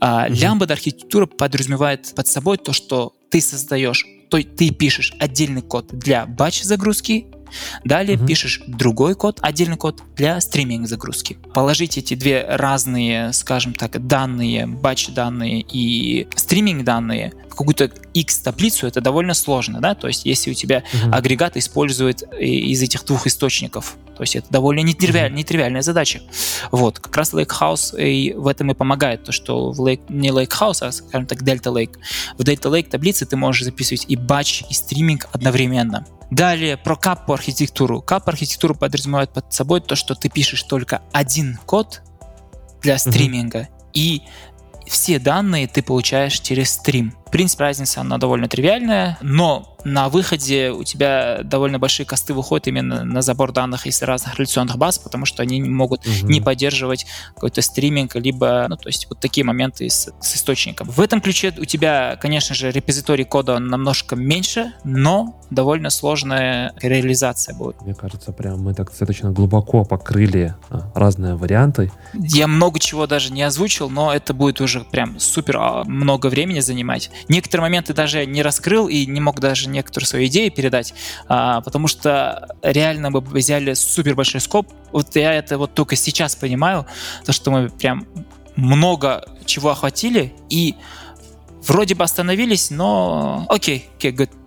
Uh, 0.00 0.28
mm-hmm. 0.28 0.30
Lambda 0.30 0.72
архитектура 0.72 1.26
подразумевает 1.26 2.14
под 2.14 2.28
собой 2.28 2.56
то, 2.56 2.72
что 2.72 3.16
ты 3.30 3.40
создаешь, 3.40 4.06
то 4.30 4.40
ты 4.40 4.70
пишешь 4.70 5.12
отдельный 5.18 5.62
код 5.62 5.88
для 5.92 6.24
батч 6.24 6.62
загрузки 6.62 7.26
Далее 7.84 8.16
угу. 8.16 8.26
пишешь 8.26 8.62
другой 8.66 9.14
код, 9.14 9.38
отдельный 9.42 9.76
код 9.76 10.02
для 10.16 10.40
стриминг 10.40 10.88
загрузки. 10.88 11.38
Положить 11.54 11.98
эти 11.98 12.14
две 12.14 12.44
разные, 12.48 13.32
скажем 13.32 13.74
так, 13.74 14.06
данные, 14.06 14.66
батч 14.66 15.08
данные 15.08 15.60
и 15.60 16.28
стриминг 16.36 16.84
данные 16.84 17.32
в 17.48 17.54
какую-то 17.56 17.90
X 18.14 18.38
таблицу, 18.38 18.86
это 18.86 19.00
довольно 19.00 19.34
сложно, 19.34 19.80
да, 19.80 19.94
то 19.94 20.06
есть 20.08 20.24
если 20.24 20.50
у 20.50 20.54
тебя 20.54 20.82
угу. 20.92 21.12
агрегат 21.12 21.56
использует 21.56 22.22
из 22.38 22.82
этих 22.82 23.04
двух 23.04 23.26
источников, 23.26 23.96
то 24.20 24.24
есть 24.24 24.36
это 24.36 24.50
довольно 24.50 24.80
нетривиаль, 24.80 25.32
нетривиальная 25.32 25.80
задача. 25.80 26.20
Вот, 26.70 26.98
как 26.98 27.16
раз 27.16 27.32
Lakehouse 27.32 27.98
и 27.98 28.34
в 28.34 28.48
этом 28.48 28.70
и 28.70 28.74
помогает, 28.74 29.24
то 29.24 29.32
что 29.32 29.72
в 29.72 29.80
Lake, 29.80 30.02
не 30.10 30.28
Lakehouse, 30.28 30.82
а, 30.82 30.92
скажем 30.92 31.24
так, 31.26 31.40
Delta 31.40 31.72
Lake. 31.72 31.94
В 32.36 32.42
Delta 32.42 32.70
Lake 32.70 32.90
таблице 32.90 33.24
ты 33.24 33.38
можешь 33.38 33.64
записывать 33.64 34.04
и 34.08 34.16
батч, 34.16 34.64
и 34.68 34.74
стриминг 34.74 35.26
одновременно. 35.32 36.04
Далее 36.30 36.76
про 36.76 36.96
капу 36.96 37.32
архитектуру. 37.32 38.02
Кап 38.02 38.28
архитектуру 38.28 38.74
подразумевает 38.74 39.32
под 39.32 39.50
собой 39.54 39.80
то, 39.80 39.96
что 39.96 40.14
ты 40.14 40.28
пишешь 40.28 40.64
только 40.64 41.00
один 41.12 41.58
код 41.64 42.02
для 42.82 42.98
стриминга, 42.98 43.60
mm-hmm. 43.60 43.90
и 43.94 44.22
все 44.86 45.18
данные 45.18 45.66
ты 45.66 45.82
получаешь 45.82 46.38
через 46.40 46.72
стрим. 46.72 47.14
В 47.30 47.32
принципе, 47.32 47.62
разница, 47.62 48.00
она 48.00 48.18
довольно 48.18 48.48
тривиальная, 48.48 49.16
но 49.22 49.76
на 49.84 50.08
выходе 50.08 50.72
у 50.72 50.82
тебя 50.82 51.40
довольно 51.44 51.78
большие 51.78 52.04
косты 52.04 52.34
выходят 52.34 52.66
именно 52.66 53.04
на 53.04 53.22
забор 53.22 53.52
данных 53.52 53.86
из 53.86 54.02
разных 54.02 54.36
реляционных 54.36 54.76
баз, 54.76 54.98
потому 54.98 55.26
что 55.26 55.42
они 55.42 55.62
могут 55.62 56.06
угу. 56.06 56.26
не 56.26 56.40
поддерживать 56.40 57.06
какой-то 57.34 57.62
стриминг, 57.62 58.16
либо, 58.16 58.66
ну, 58.68 58.76
то 58.76 58.88
есть 58.88 59.06
вот 59.08 59.20
такие 59.20 59.44
моменты 59.44 59.88
с, 59.88 60.12
с 60.20 60.36
источником. 60.36 60.88
В 60.90 61.00
этом 61.00 61.20
ключе 61.20 61.54
у 61.56 61.64
тебя, 61.64 62.18
конечно 62.20 62.54
же, 62.54 62.72
репозиторий 62.72 63.24
кода 63.24 63.58
намножко 63.58 64.16
меньше, 64.16 64.72
но 64.82 65.40
довольно 65.50 65.90
сложная 65.90 66.74
реализация 66.80 67.54
будет. 67.54 67.80
Мне 67.82 67.94
кажется, 67.94 68.32
прям 68.32 68.62
мы 68.62 68.74
так 68.74 68.88
достаточно 68.90 69.30
глубоко 69.30 69.84
покрыли 69.84 70.54
а, 70.68 70.90
разные 70.94 71.34
варианты. 71.34 71.92
Я 72.12 72.46
много 72.46 72.78
чего 72.78 73.06
даже 73.06 73.32
не 73.32 73.42
озвучил, 73.42 73.90
но 73.90 74.12
это 74.12 74.34
будет 74.34 74.60
уже 74.60 74.80
прям 74.80 75.18
супер 75.18 75.56
а, 75.58 75.84
много 75.84 76.26
времени 76.28 76.60
занимать. 76.60 77.10
Некоторые 77.28 77.62
моменты 77.62 77.94
даже 77.94 78.26
не 78.26 78.42
раскрыл 78.42 78.88
и 78.88 79.06
не 79.06 79.20
мог 79.20 79.40
даже 79.40 79.68
некоторые 79.68 80.06
свои 80.06 80.26
идеи 80.26 80.48
передать, 80.48 80.94
а, 81.28 81.60
потому 81.60 81.88
что 81.88 82.48
реально 82.62 83.10
мы 83.10 83.20
взяли 83.20 83.74
супер 83.74 84.14
большой 84.14 84.40
скоп. 84.40 84.68
Вот 84.92 85.14
я 85.16 85.34
это 85.34 85.58
вот 85.58 85.74
только 85.74 85.96
сейчас 85.96 86.36
понимаю, 86.36 86.86
то, 87.24 87.32
что 87.32 87.50
мы 87.50 87.68
прям 87.68 88.06
много 88.56 89.24
чего 89.44 89.70
охватили 89.70 90.32
и 90.48 90.74
вроде 91.66 91.94
бы 91.94 92.04
остановились, 92.04 92.70
но 92.70 93.46
окей, 93.48 93.88
окей, 93.96 94.12
good. 94.12 94.30
Good. 94.30 94.39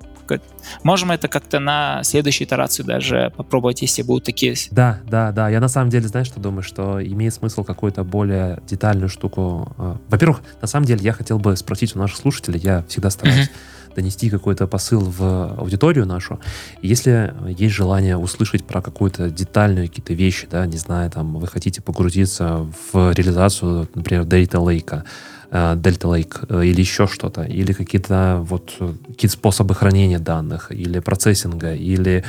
Можем 0.83 1.11
это 1.11 1.27
как-то 1.27 1.59
на 1.59 2.03
следующую 2.03 2.47
итерацию 2.47 2.85
даже 2.85 3.31
попробовать, 3.35 3.81
если 3.81 4.01
будут 4.01 4.23
такие. 4.23 4.55
Да, 4.71 4.99
да, 5.05 5.31
да. 5.31 5.49
Я 5.49 5.59
на 5.59 5.67
самом 5.67 5.89
деле, 5.89 6.07
знаешь, 6.07 6.27
что 6.27 6.39
думаю, 6.39 6.63
что 6.63 7.03
имеет 7.03 7.33
смысл 7.33 7.63
какую-то 7.63 8.03
более 8.03 8.61
детальную 8.67 9.09
штуку. 9.09 9.73
А, 9.77 9.97
во-первых, 10.09 10.41
на 10.61 10.67
самом 10.67 10.85
деле 10.85 11.01
я 11.03 11.13
хотел 11.13 11.39
бы 11.39 11.55
спросить 11.55 11.95
у 11.95 11.99
наших 11.99 12.17
слушателей, 12.17 12.59
я 12.59 12.83
всегда 12.87 13.09
стараюсь 13.09 13.47
mm-hmm 13.47 13.73
донести 13.95 14.29
какой-то 14.29 14.67
посыл 14.67 15.01
в 15.01 15.55
аудиторию 15.57 16.05
нашу. 16.05 16.39
Если 16.81 17.33
есть 17.47 17.73
желание 17.73 18.17
услышать 18.17 18.65
про 18.65 18.81
какую-то 18.81 19.29
детальную 19.29 19.87
какие-то 19.87 20.13
вещи, 20.13 20.47
да, 20.49 20.65
не 20.65 20.77
знаю, 20.77 21.09
там, 21.11 21.35
вы 21.35 21.47
хотите 21.47 21.81
погрузиться 21.81 22.67
в 22.91 23.11
реализацию, 23.13 23.89
например, 23.95 24.23
Data 24.23 24.59
Lake, 24.63 25.01
э, 25.01 25.03
Delta 25.51 26.09
Lake 26.09 26.45
э, 26.49 26.65
или 26.65 26.81
еще 26.81 27.07
что-то, 27.07 27.43
или 27.43 27.73
какие-то 27.73 28.39
вот 28.47 28.75
какие-то 29.07 29.33
способы 29.33 29.75
хранения 29.75 30.19
данных, 30.19 30.71
или 30.71 30.99
процессинга, 30.99 31.73
или 31.73 32.23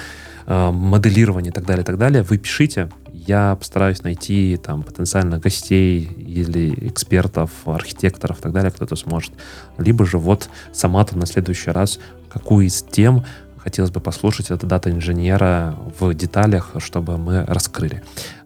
э, 0.47 0.71
моделирования 0.71 1.51
и 1.51 1.53
так 1.53 1.65
далее, 1.65 1.83
и 1.83 1.87
так 1.87 1.99
далее, 1.99 2.23
вы 2.23 2.39
пишите, 2.39 2.91
я 3.13 3.57
постараюсь 3.57 4.03
найти 4.03 4.59
там 4.63 4.83
потенциально 4.83 5.39
гостей 5.39 6.03
или 6.03 6.89
экспертов, 6.89 7.51
архитекторов 7.65 8.41
и 8.41 8.43
так 8.43 8.53
далее, 8.53 8.71
кто-то 8.71 8.97
сможет. 8.97 9.33
Либо 9.79 10.05
же 10.05 10.19
вот 10.19 10.49
сама-то 10.73 11.17
на 11.17 11.27
следующий 11.27 11.71
раз 11.71 11.99
какую 12.29 12.67
из 12.67 12.83
тем 12.83 13.25
хотелось 13.65 13.91
бы 13.91 14.01
послушать 14.01 14.51
от 14.51 14.63
дата-инженера 14.65 15.75
в 15.99 16.13
деталях, 16.13 16.73
чтобы 16.79 17.17
мы 17.17 17.45
раскрыли. 17.47 18.03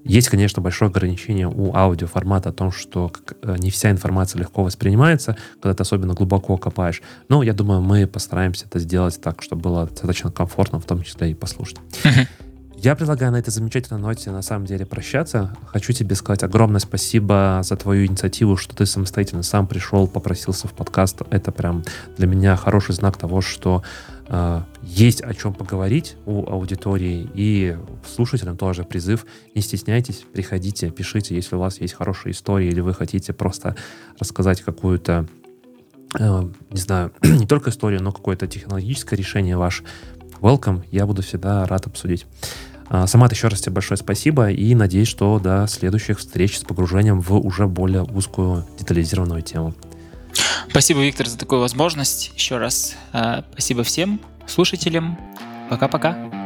Есть, 0.08 0.30
конечно, 0.30 0.62
большое 0.62 0.88
ограничение 0.90 1.46
у 1.46 1.74
аудиоформата 1.76 2.48
о 2.48 2.52
том, 2.52 2.72
что 2.72 3.12
э, 3.42 3.56
не 3.58 3.70
вся 3.70 3.90
информация 3.90 4.40
легко 4.40 4.64
воспринимается, 4.64 5.36
когда 5.60 5.74
ты 5.74 5.82
особенно 5.82 6.14
глубоко 6.14 6.56
копаешь. 6.56 7.02
Но 7.28 7.42
я 7.42 7.52
думаю, 7.52 7.82
мы 7.82 8.06
постараемся 8.06 8.64
это 8.64 8.78
сделать 8.78 9.20
так, 9.20 9.42
чтобы 9.42 9.62
было 9.62 9.86
достаточно 9.86 10.32
комфортно, 10.32 10.80
в 10.80 10.86
том 10.86 11.02
числе 11.02 11.30
и 11.30 11.34
послушать. 11.34 11.78
Я 12.80 12.94
предлагаю 12.94 13.32
на 13.32 13.36
этой 13.36 13.50
замечательной 13.50 14.00
ноте 14.00 14.30
на 14.30 14.40
самом 14.40 14.64
деле 14.64 14.86
прощаться. 14.86 15.52
Хочу 15.66 15.92
тебе 15.92 16.14
сказать 16.14 16.44
огромное 16.44 16.78
спасибо 16.78 17.60
за 17.64 17.74
твою 17.74 18.06
инициативу, 18.06 18.56
что 18.56 18.76
ты 18.76 18.86
самостоятельно 18.86 19.42
сам 19.42 19.66
пришел, 19.66 20.06
попросился 20.06 20.68
в 20.68 20.72
подкаст. 20.72 21.22
Это 21.30 21.50
прям 21.50 21.82
для 22.16 22.28
меня 22.28 22.54
хороший 22.54 22.94
знак 22.94 23.16
того, 23.16 23.40
что 23.40 23.82
есть 24.82 25.22
о 25.22 25.32
чем 25.32 25.54
поговорить 25.54 26.16
у 26.26 26.46
аудитории 26.50 27.28
и 27.34 27.76
слушателям 28.06 28.56
тоже 28.56 28.84
призыв. 28.84 29.24
Не 29.54 29.62
стесняйтесь, 29.62 30.24
приходите, 30.32 30.90
пишите, 30.90 31.34
если 31.34 31.56
у 31.56 31.58
вас 31.58 31.80
есть 31.80 31.94
хорошие 31.94 32.32
истории 32.32 32.68
или 32.68 32.80
вы 32.80 32.92
хотите 32.92 33.32
просто 33.32 33.74
рассказать 34.18 34.60
какую-то 34.60 35.26
э, 36.18 36.48
не 36.70 36.80
знаю, 36.80 37.12
не 37.22 37.46
только 37.46 37.70
историю, 37.70 38.02
но 38.02 38.12
какое-то 38.12 38.46
технологическое 38.46 39.18
решение 39.18 39.56
ваше 39.56 39.84
welcome, 40.40 40.84
я 40.90 41.06
буду 41.06 41.22
всегда 41.22 41.64
рад 41.66 41.86
обсудить. 41.86 42.26
А, 42.90 43.06
Самат, 43.06 43.32
еще 43.32 43.48
раз 43.48 43.60
тебе 43.60 43.74
большое 43.74 43.98
спасибо 43.98 44.50
и 44.50 44.74
надеюсь, 44.74 45.08
что 45.08 45.38
до 45.38 45.66
следующих 45.68 46.18
встреч 46.18 46.58
с 46.58 46.64
погружением 46.64 47.20
в 47.20 47.34
уже 47.34 47.66
более 47.66 48.02
узкую 48.02 48.64
детализированную 48.78 49.42
тему. 49.42 49.74
Спасибо, 50.70 51.00
Виктор, 51.00 51.26
за 51.26 51.38
такую 51.38 51.60
возможность. 51.60 52.32
Еще 52.34 52.58
раз 52.58 52.96
э, 53.12 53.42
спасибо 53.52 53.82
всем 53.82 54.20
слушателям. 54.46 55.18
Пока-пока. 55.70 56.37